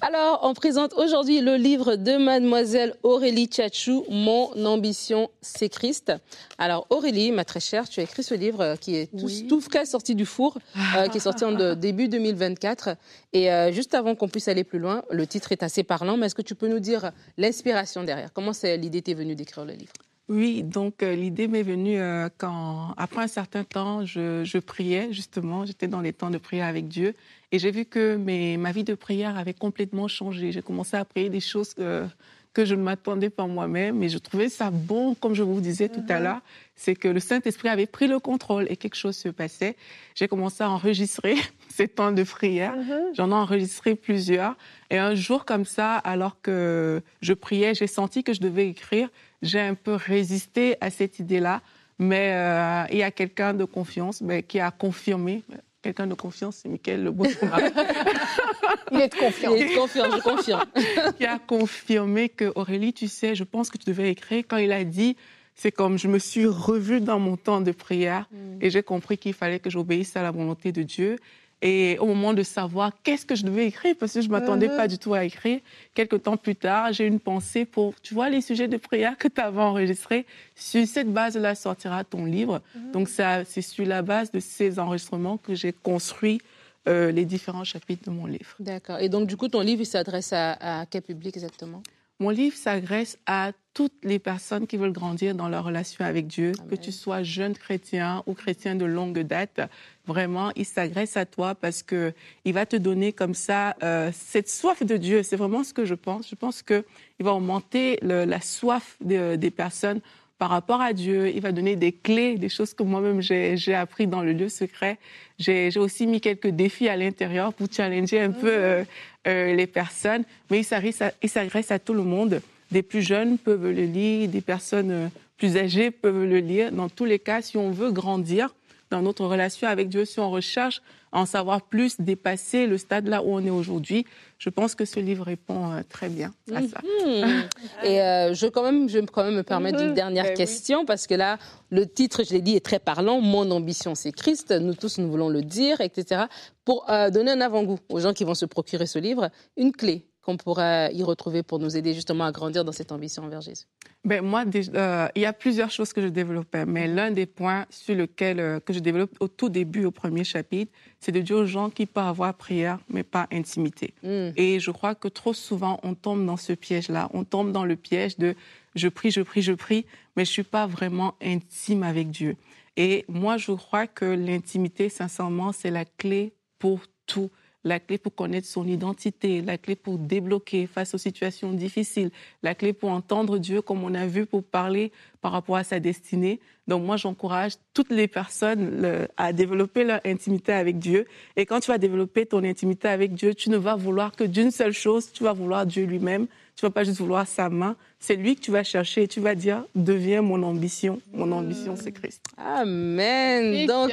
Alors, 0.01 0.39
on 0.43 0.53
présente 0.53 0.93
aujourd'hui 0.93 1.41
le 1.41 1.55
livre 1.55 1.97
de 1.97 2.15
mademoiselle 2.15 2.95
Aurélie 3.03 3.47
Tchatchou, 3.47 4.05
Mon 4.09 4.49
ambition, 4.65 5.29
c'est 5.41 5.67
Christ. 5.67 6.13
Alors, 6.57 6.87
Aurélie, 6.89 7.33
ma 7.33 7.43
très 7.43 7.59
chère, 7.59 7.89
tu 7.89 7.99
as 7.99 8.03
écrit 8.03 8.23
ce 8.23 8.33
livre 8.33 8.77
qui 8.79 8.95
est 8.95 9.07
tout, 9.07 9.29
tout 9.49 9.59
frais 9.59 9.85
sorti 9.85 10.15
du 10.15 10.25
four, 10.25 10.57
euh, 10.95 11.07
qui 11.09 11.17
est 11.17 11.21
sorti 11.21 11.43
en 11.43 11.51
début 11.75 12.07
2024. 12.07 12.95
Et 13.33 13.51
euh, 13.51 13.73
juste 13.73 13.93
avant 13.93 14.15
qu'on 14.15 14.29
puisse 14.29 14.47
aller 14.47 14.63
plus 14.63 14.79
loin, 14.79 15.03
le 15.11 15.27
titre 15.27 15.51
est 15.51 15.63
assez 15.63 15.83
parlant, 15.83 16.15
mais 16.15 16.27
est-ce 16.27 16.35
que 16.35 16.41
tu 16.41 16.55
peux 16.55 16.69
nous 16.69 16.79
dire 16.79 17.11
l'inspiration 17.37 18.03
derrière? 18.05 18.31
Comment 18.31 18.53
l'idée 18.63 19.01
t'est 19.01 19.13
venue 19.13 19.35
d'écrire 19.35 19.65
le 19.65 19.73
livre? 19.73 19.91
Oui, 20.29 20.61
donc 20.61 21.01
euh, 21.01 21.15
l'idée 21.15 21.47
m'est 21.47 21.63
venue 21.63 21.99
euh, 21.99 22.29
quand, 22.37 22.93
après 22.97 23.23
un 23.23 23.27
certain 23.27 23.63
temps, 23.63 24.05
je, 24.05 24.43
je 24.43 24.57
priais 24.59 25.11
justement, 25.11 25.65
j'étais 25.65 25.87
dans 25.87 26.01
les 26.01 26.13
temps 26.13 26.29
de 26.29 26.37
prière 26.37 26.67
avec 26.67 26.87
Dieu, 26.87 27.15
et 27.51 27.57
j'ai 27.57 27.71
vu 27.71 27.85
que 27.85 28.15
mes, 28.15 28.55
ma 28.57 28.71
vie 28.71 28.83
de 28.83 28.93
prière 28.93 29.37
avait 29.39 29.55
complètement 29.55 30.07
changé. 30.07 30.51
J'ai 30.51 30.61
commencé 30.61 30.95
à 30.95 31.03
prier 31.03 31.29
des 31.29 31.39
choses 31.39 31.73
que, 31.73 32.05
que 32.53 32.63
je 32.63 32.75
ne 32.75 32.83
m'attendais 32.83 33.31
pas 33.31 33.47
moi-même, 33.47 33.97
mais 33.97 34.09
je 34.09 34.19
trouvais 34.19 34.49
ça 34.49 34.69
bon, 34.69 35.15
comme 35.15 35.33
je 35.33 35.41
vous 35.41 35.61
disais 35.61 35.89
tout 35.89 36.03
à 36.09 36.17
mhm. 36.17 36.23
l'heure, 36.23 36.41
c'est 36.75 36.95
que 36.95 37.07
le 37.07 37.19
Saint-Esprit 37.19 37.69
avait 37.69 37.87
pris 37.87 38.07
le 38.07 38.19
contrôle 38.19 38.67
et 38.69 38.77
quelque 38.77 38.95
chose 38.95 39.17
se 39.17 39.29
passait. 39.29 39.75
J'ai 40.13 40.27
commencé 40.27 40.63
à 40.63 40.69
enregistrer 40.69 41.37
ces 41.69 41.87
temps 41.87 42.11
de 42.11 42.21
prière. 42.21 42.75
Mhm. 42.75 43.15
J'en 43.15 43.31
ai 43.31 43.33
enregistré 43.33 43.95
plusieurs. 43.95 44.55
Et 44.91 44.97
un 44.97 45.15
jour 45.15 45.45
comme 45.45 45.65
ça, 45.65 45.95
alors 45.95 46.41
que 46.41 47.01
je 47.21 47.33
priais, 47.33 47.73
j'ai 47.73 47.87
senti 47.87 48.23
que 48.23 48.33
je 48.33 48.41
devais 48.41 48.67
écrire 48.67 49.09
j'ai 49.41 49.59
un 49.59 49.75
peu 49.75 49.93
résisté 49.93 50.75
à 50.81 50.89
cette 50.89 51.19
idée-là, 51.19 51.61
mais 51.97 52.31
euh, 52.33 52.83
il 52.91 52.97
y 52.97 53.03
a 53.03 53.11
quelqu'un 53.11 53.53
de 53.53 53.65
confiance 53.65 54.21
mais, 54.21 54.43
qui 54.43 54.59
a 54.59 54.71
confirmé. 54.71 55.43
Quelqu'un 55.81 56.07
de 56.07 56.13
confiance, 56.13 56.57
c'est 56.57 56.69
Michael 56.69 57.05
Le 57.05 57.11
il 58.91 58.99
est 58.99 59.07
de 59.07 59.15
confiance. 59.15 59.53
Il 59.55 59.63
est 59.63 59.69
de 59.69 59.79
confiance, 59.79 60.13
je 60.13 60.21
confirme. 60.21 60.63
qui 61.17 61.25
a 61.25 61.39
confirmé 61.39 62.27
que 62.27 62.51
Aurélie, 62.55 62.91
tu 62.91 63.07
sais, 63.07 63.33
je 63.33 63.45
pense 63.45 63.69
que 63.69 63.77
tu 63.77 63.85
devais 63.85 64.09
écrire. 64.09 64.43
Quand 64.45 64.57
il 64.57 64.73
a 64.73 64.83
dit, 64.83 65.15
c'est 65.55 65.71
comme 65.71 65.97
je 65.97 66.09
me 66.09 66.19
suis 66.19 66.45
revue 66.45 66.99
dans 66.99 67.19
mon 67.19 67.37
temps 67.37 67.61
de 67.61 67.71
prière 67.71 68.27
mm. 68.31 68.57
et 68.61 68.69
j'ai 68.69 68.83
compris 68.83 69.17
qu'il 69.17 69.33
fallait 69.33 69.59
que 69.59 69.69
j'obéisse 69.69 70.17
à 70.17 70.23
la 70.23 70.31
volonté 70.31 70.73
de 70.73 70.83
Dieu. 70.83 71.17
Et 71.61 71.97
au 71.99 72.05
moment 72.05 72.33
de 72.33 72.43
savoir 72.43 72.91
qu'est-ce 73.03 73.25
que 73.25 73.35
je 73.35 73.43
devais 73.43 73.67
écrire, 73.67 73.95
parce 73.99 74.13
que 74.13 74.21
je 74.21 74.27
ne 74.27 74.31
m'attendais 74.31 74.69
pas 74.69 74.87
du 74.87 74.97
tout 74.97 75.13
à 75.13 75.25
écrire, 75.25 75.59
quelques 75.93 76.23
temps 76.23 76.37
plus 76.37 76.55
tard, 76.55 76.93
j'ai 76.93 77.05
une 77.05 77.19
pensée 77.19 77.65
pour, 77.65 77.99
tu 78.01 78.13
vois, 78.13 78.29
les 78.29 78.39
sujets 78.39 78.69
de 78.69 78.77
prière 78.77 79.17
que 79.17 79.27
tu 79.27 79.41
avais 79.41 79.61
enregistrés. 79.61 80.25
Sur 80.55 80.87
cette 80.87 81.11
base-là 81.11 81.55
sortira 81.55 82.03
ton 82.05 82.23
livre. 82.23 82.61
Mhm. 82.75 82.91
Donc, 82.91 83.09
c'est 83.09 83.61
sur 83.61 83.85
la 83.85 84.01
base 84.01 84.31
de 84.31 84.39
ces 84.39 84.79
enregistrements 84.79 85.37
que 85.37 85.53
j'ai 85.53 85.73
construit 85.73 86.39
euh, 86.87 87.11
les 87.11 87.25
différents 87.25 87.65
chapitres 87.65 88.09
de 88.09 88.11
mon 88.11 88.25
livre. 88.25 88.55
D'accord. 88.59 88.99
Et 88.99 89.09
donc, 89.09 89.27
du 89.27 89.35
coup, 89.35 89.49
ton 89.49 89.59
livre, 89.59 89.81
il 89.81 89.85
s'adresse 89.85 90.31
à 90.31 90.85
quel 90.89 91.01
public 91.01 91.35
exactement? 91.35 91.83
Mon 92.19 92.29
livre 92.29 92.55
s'adresse 92.55 93.17
à 93.25 93.51
toutes 93.73 94.03
les 94.03 94.19
personnes 94.19 94.67
qui 94.67 94.75
veulent 94.75 94.91
grandir 94.91 95.35
dans 95.35 95.47
leur 95.47 95.63
relation 95.63 96.03
avec 96.03 96.27
Dieu, 96.27 96.51
que 96.69 96.75
tu 96.75 96.91
sois 96.91 97.23
jeune 97.23 97.53
chrétien 97.53 98.23
ou 98.25 98.33
chrétien 98.33 98.75
de 98.75 98.83
longue 98.83 99.19
date. 99.19 99.61
Vraiment, 100.05 100.51
il 100.57 100.65
s'adresse 100.65 101.15
à 101.15 101.25
toi 101.25 101.55
parce 101.55 101.81
que 101.81 102.13
il 102.43 102.53
va 102.53 102.65
te 102.65 102.75
donner 102.75 103.13
comme 103.13 103.33
ça 103.33 103.77
euh, 103.83 104.11
cette 104.13 104.49
soif 104.49 104.83
de 104.83 104.97
Dieu. 104.97 105.23
C'est 105.23 105.37
vraiment 105.37 105.63
ce 105.63 105.73
que 105.73 105.85
je 105.85 105.93
pense. 105.93 106.27
Je 106.29 106.35
pense 106.35 106.61
que 106.61 106.83
il 107.19 107.25
va 107.25 107.33
augmenter 107.33 107.97
la 108.01 108.41
soif 108.41 108.97
des 109.01 109.51
personnes 109.51 110.01
par 110.39 110.49
rapport 110.49 110.81
à 110.81 110.93
Dieu. 110.93 111.29
Il 111.29 111.41
va 111.41 111.51
donner 111.51 111.75
des 111.75 111.91
clés, 111.91 112.37
des 112.37 112.49
choses 112.49 112.73
que 112.73 112.81
moi-même 112.81 113.21
j'ai 113.21 113.75
appris 113.75 114.07
dans 114.07 114.23
le 114.23 114.31
lieu 114.33 114.49
secret. 114.49 114.97
J'ai 115.37 115.77
aussi 115.77 116.07
mis 116.07 116.21
quelques 116.21 116.47
défis 116.47 116.89
à 116.89 116.95
l'intérieur 116.95 117.53
pour 117.53 117.67
challenger 117.71 118.21
un 118.21 118.31
peu 118.31 118.49
euh, 118.49 118.83
euh, 119.27 119.53
les 119.53 119.67
personnes. 119.67 120.23
Mais 120.49 120.59
il 120.61 120.63
s'adresse 120.63 121.71
à, 121.71 121.75
à 121.75 121.79
tout 121.79 121.93
le 121.93 122.03
monde. 122.03 122.41
Des 122.71 122.81
plus 122.81 123.01
jeunes 123.01 123.37
peuvent 123.37 123.69
le 123.69 123.83
lire, 123.83 124.29
des 124.29 124.41
personnes 124.41 124.91
euh, 124.91 125.07
plus 125.37 125.57
âgées 125.57 125.91
peuvent 125.91 126.23
le 126.23 126.39
lire. 126.39 126.71
Dans 126.71 126.89
tous 126.89 127.05
les 127.05 127.19
cas, 127.19 127.41
si 127.41 127.57
on 127.57 127.71
veut 127.71 127.91
grandir 127.91 128.49
dans 128.89 129.01
notre 129.01 129.25
relation 129.25 129.67
avec 129.67 129.89
Dieu, 129.89 130.05
si 130.05 130.19
on 130.19 130.29
recherche 130.31 130.81
en 131.11 131.25
savoir 131.25 131.61
plus, 131.63 131.99
dépasser 131.99 132.67
le 132.67 132.77
stade 132.77 133.07
là 133.07 133.23
où 133.23 133.33
on 133.33 133.43
est 133.43 133.49
aujourd'hui. 133.49 134.05
Je 134.37 134.49
pense 134.49 134.75
que 134.75 134.85
ce 134.85 134.99
livre 134.99 135.25
répond 135.25 135.71
euh, 135.71 135.81
très 135.87 136.09
bien 136.09 136.31
à 136.53 136.61
ça. 136.61 136.81
Mhm. 137.05 137.43
Et 137.83 138.01
euh, 138.01 138.33
je, 138.33 138.47
quand 138.47 138.63
même, 138.63 138.87
je 138.89 138.99
vais 138.99 139.05
quand 139.07 139.23
même 139.23 139.35
me 139.35 139.43
permettre 139.43 139.81
une 139.81 139.89
mhm. 139.89 139.95
dernière 139.95 140.25
ben 140.25 140.33
question, 140.35 140.85
parce 140.85 141.07
que 141.07 141.15
là, 141.15 141.37
le 141.71 141.87
titre, 141.87 142.23
je 142.23 142.33
l'ai 142.33 142.41
dit, 142.41 142.55
est 142.55 142.65
très 142.65 142.79
parlant. 142.79 143.21
Mon 143.21 143.49
ambition, 143.51 143.95
c'est 143.95 144.11
Christ. 144.11 144.51
Nous 144.51 144.75
tous, 144.75 144.97
nous 144.99 145.09
voulons 145.09 145.29
le 145.29 145.41
dire, 145.41 145.81
etc. 145.81 146.25
Pour 146.63 146.89
euh, 146.89 147.09
donner 147.09 147.31
un 147.31 147.41
avant-goût 147.41 147.79
aux 147.89 147.99
gens 147.99 148.13
qui 148.13 148.23
vont 148.23 148.35
se 148.35 148.45
procurer 148.45 148.85
ce 148.85 148.99
livre, 148.99 149.29
une 149.57 149.71
clé 149.71 150.05
qu'on 150.29 150.37
pourra 150.37 150.91
y 150.91 151.01
retrouver 151.01 151.41
pour 151.41 151.57
nous 151.57 151.75
aider 151.75 151.95
justement 151.95 152.23
à 152.23 152.31
grandir 152.31 152.63
dans 152.63 152.71
cette 152.71 152.91
ambition 152.91 153.23
envers 153.23 153.41
Jésus? 153.41 153.65
Ben, 154.05 154.23
Moi, 154.23 154.45
euh, 154.75 155.07
il 155.15 155.21
y 155.23 155.25
a 155.25 155.33
plusieurs 155.33 155.71
choses 155.71 155.91
que 155.91 156.01
je 156.01 156.07
développais, 156.07 156.67
mais 156.67 156.87
l'un 156.87 157.09
des 157.09 157.25
points 157.25 157.65
sur 157.71 157.95
lequel 157.95 158.39
euh, 158.39 158.59
que 158.59 158.71
je 158.71 158.79
développe 158.79 159.11
au 159.19 159.27
tout 159.27 159.49
début, 159.49 159.85
au 159.85 159.91
premier 159.91 160.23
chapitre, 160.23 160.71
c'est 160.99 161.11
de 161.11 161.19
dire 161.19 161.37
aux 161.37 161.45
gens 161.47 161.71
qui 161.71 161.87
peuvent 161.87 162.05
avoir 162.05 162.35
prière, 162.35 162.77
mais 162.89 163.01
pas 163.01 163.27
intimité. 163.31 163.95
Hmm. 164.03 164.29
Et 164.37 164.59
je 164.59 164.69
crois 164.69 164.93
que 164.93 165.07
trop 165.07 165.33
souvent, 165.33 165.79
on 165.81 165.95
tombe 165.95 166.23
dans 166.27 166.37
ce 166.37 166.53
piège-là. 166.53 167.09
On 167.15 167.23
tombe 167.23 167.51
dans 167.51 167.65
le 167.65 167.75
piège 167.75 168.17
de 168.17 168.35
je 168.75 168.87
prie, 168.87 169.09
je 169.09 169.21
prie, 169.21 169.41
je 169.41 169.53
prie, 169.53 169.87
mais 170.15 170.25
je 170.25 170.31
suis 170.31 170.43
pas 170.43 170.67
vraiment 170.67 171.15
intime 171.23 171.81
avec 171.81 172.11
Dieu. 172.11 172.35
Et 172.77 173.03
moi, 173.07 173.37
je 173.37 173.51
crois 173.53 173.87
que 173.87 174.05
l'intimité, 174.05 174.89
sincèrement, 174.89 175.51
c'est 175.51 175.71
la 175.71 175.85
clé 175.85 176.33
pour 176.59 176.81
tout 177.07 177.31
la 177.63 177.79
clé 177.79 177.97
pour 177.97 178.15
connaître 178.15 178.47
son 178.47 178.67
identité, 178.67 179.41
la 179.41 179.57
clé 179.57 179.75
pour 179.75 179.97
débloquer 179.97 180.67
face 180.67 180.93
aux 180.93 180.97
situations 180.97 181.51
difficiles, 181.51 182.11
la 182.43 182.55
clé 182.55 182.73
pour 182.73 182.89
entendre 182.89 183.37
Dieu, 183.37 183.61
comme 183.61 183.83
on 183.83 183.93
a 183.93 184.07
vu, 184.07 184.25
pour 184.25 184.43
parler 184.43 184.91
par 185.21 185.31
rapport 185.31 185.57
à 185.57 185.63
sa 185.63 185.79
destinée. 185.79 186.39
Donc 186.67 186.83
moi, 186.83 186.97
j'encourage 186.97 187.53
toutes 187.73 187.91
les 187.91 188.07
personnes 188.07 189.07
à 189.17 189.33
développer 189.33 189.83
leur 189.83 189.99
intimité 190.05 190.53
avec 190.53 190.79
Dieu. 190.79 191.05
Et 191.35 191.45
quand 191.45 191.59
tu 191.59 191.71
vas 191.71 191.77
développer 191.77 192.25
ton 192.25 192.43
intimité 192.43 192.87
avec 192.87 193.13
Dieu, 193.13 193.33
tu 193.33 193.49
ne 193.49 193.57
vas 193.57 193.75
vouloir 193.75 194.15
que 194.15 194.23
d'une 194.23 194.51
seule 194.51 194.71
chose, 194.71 195.11
tu 195.11 195.23
vas 195.23 195.33
vouloir 195.33 195.65
Dieu 195.65 195.85
lui-même. 195.85 196.27
Tu 196.55 196.65
vas 196.65 196.71
pas 196.71 196.83
juste 196.83 196.99
vouloir 196.99 197.25
sa 197.25 197.49
main. 197.49 197.77
C'est 197.99 198.17
lui 198.17 198.35
que 198.35 198.41
tu 198.41 198.51
vas 198.51 198.65
chercher 198.65 199.03
et 199.03 199.07
tu 199.07 199.21
vas 199.21 199.33
dire, 199.33 199.63
deviens 199.75 200.21
mon 200.21 200.43
ambition. 200.43 200.99
Mon 201.13 201.31
ambition, 201.31 201.75
c'est 201.77 201.93
Christ. 201.93 202.21
Amen. 202.37 203.65
Donc, 203.65 203.91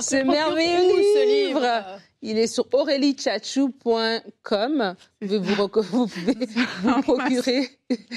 c'est 0.00 0.24
merveilleux 0.24 0.88
ce 0.88 1.48
livre. 1.48 2.00
Il 2.20 2.36
est 2.36 2.48
sur 2.48 2.66
auréliechachou.com. 2.72 4.96
Vous, 5.20 5.40
vous, 5.40 5.68
pouvez 5.68 6.34
vous 6.82 7.02
procurer 7.02 7.68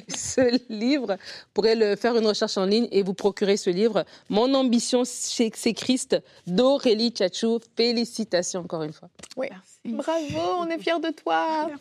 ce 0.07 0.59
livre. 0.69 1.13
Vous 1.13 1.49
pourrez 1.53 1.75
le 1.75 1.95
faire 1.95 2.17
une 2.17 2.25
recherche 2.25 2.57
en 2.57 2.65
ligne 2.65 2.87
et 2.91 3.03
vous 3.03 3.13
procurer 3.13 3.57
ce 3.57 3.69
livre. 3.69 4.03
Mon 4.29 4.55
ambition, 4.55 5.03
c'est 5.05 5.51
Christ 5.73 6.17
d'Aurélie 6.47 7.11
Tchachou. 7.11 7.59
Félicitations 7.75 8.61
encore 8.61 8.81
une 8.83 8.93
fois. 8.93 9.09
Oui. 9.37 9.49
Bravo, 9.83 10.59
on 10.59 10.69
est 10.69 10.77
fiers 10.77 10.99
de 10.99 11.09
toi. 11.09 11.71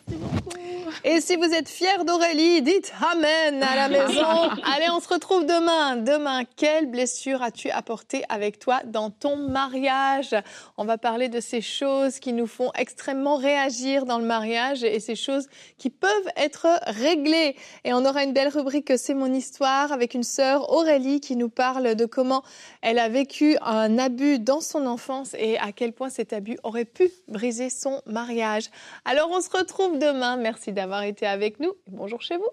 Et 1.03 1.21
si 1.21 1.35
vous 1.35 1.53
êtes 1.53 1.69
fiers 1.69 2.03
d'Aurélie, 2.03 2.63
dites 2.63 2.91
Amen 2.99 3.61
à 3.61 3.75
la 3.75 3.89
maison. 3.89 4.49
Allez, 4.75 4.89
on 4.91 4.99
se 4.99 5.07
retrouve 5.07 5.45
demain. 5.45 5.97
Demain, 5.97 6.41
quelle 6.55 6.87
blessure 6.87 7.43
as-tu 7.43 7.69
apporté 7.69 8.23
avec 8.27 8.57
toi 8.57 8.81
dans 8.85 9.11
ton 9.11 9.35
mariage? 9.35 10.35
On 10.77 10.85
va 10.85 10.97
parler 10.97 11.29
de 11.29 11.39
ces 11.39 11.61
choses 11.61 12.19
qui 12.19 12.33
nous 12.33 12.47
font 12.47 12.71
extrêmement 12.75 13.35
réagir 13.35 14.05
dans 14.05 14.17
le 14.17 14.25
mariage 14.25 14.83
et 14.83 14.99
ces 14.99 15.15
choses 15.15 15.47
qui 15.77 15.91
peuvent 15.91 16.09
être 16.35 16.67
réglées. 16.87 17.55
Et 17.83 17.93
on 17.93 18.03
aura 18.03 18.23
une 18.23 18.33
belle 18.33 18.49
rubrique 18.49 18.91
C'est 18.97 19.13
mon 19.13 19.31
histoire 19.31 19.91
avec 19.91 20.15
une 20.15 20.23
sœur 20.23 20.71
Aurélie 20.71 21.21
qui 21.21 21.35
nous 21.35 21.49
parle 21.49 21.93
de 21.93 22.05
comment 22.05 22.41
elle 22.81 22.97
a 22.97 23.09
vécu 23.09 23.57
un 23.61 23.99
abus 23.99 24.39
dans 24.39 24.61
son 24.61 24.87
enfance 24.87 25.35
et 25.37 25.59
à 25.59 25.71
quel 25.71 25.93
point 25.93 26.09
cet 26.09 26.33
abus 26.33 26.57
aurait 26.63 26.85
pu 26.85 27.11
briser 27.27 27.69
mariage. 28.05 28.69
Alors 29.05 29.29
on 29.31 29.41
se 29.41 29.49
retrouve 29.49 29.99
demain. 29.99 30.37
Merci 30.37 30.71
d'avoir 30.71 31.03
été 31.03 31.25
avec 31.25 31.59
nous 31.59 31.73
bonjour 31.87 32.21
chez 32.21 32.37
vous. 32.37 32.49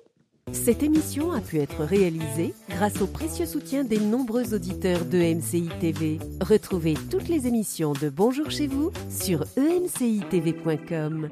Cette 0.52 0.82
émission 0.82 1.32
a 1.32 1.40
pu 1.40 1.58
être 1.58 1.84
réalisée 1.84 2.54
grâce 2.70 3.02
au 3.02 3.06
précieux 3.06 3.46
soutien 3.46 3.84
des 3.84 4.00
nombreux 4.00 4.54
auditeurs 4.54 5.04
de 5.04 5.18
MCI. 5.18 5.68
Retrouvez 6.40 6.94
toutes 7.10 7.28
les 7.28 7.46
émissions 7.46 7.92
de 7.92 8.08
Bonjour 8.08 8.50
chez 8.50 8.66
vous 8.66 8.90
sur 9.10 9.44
emcitv.com. 9.58 11.28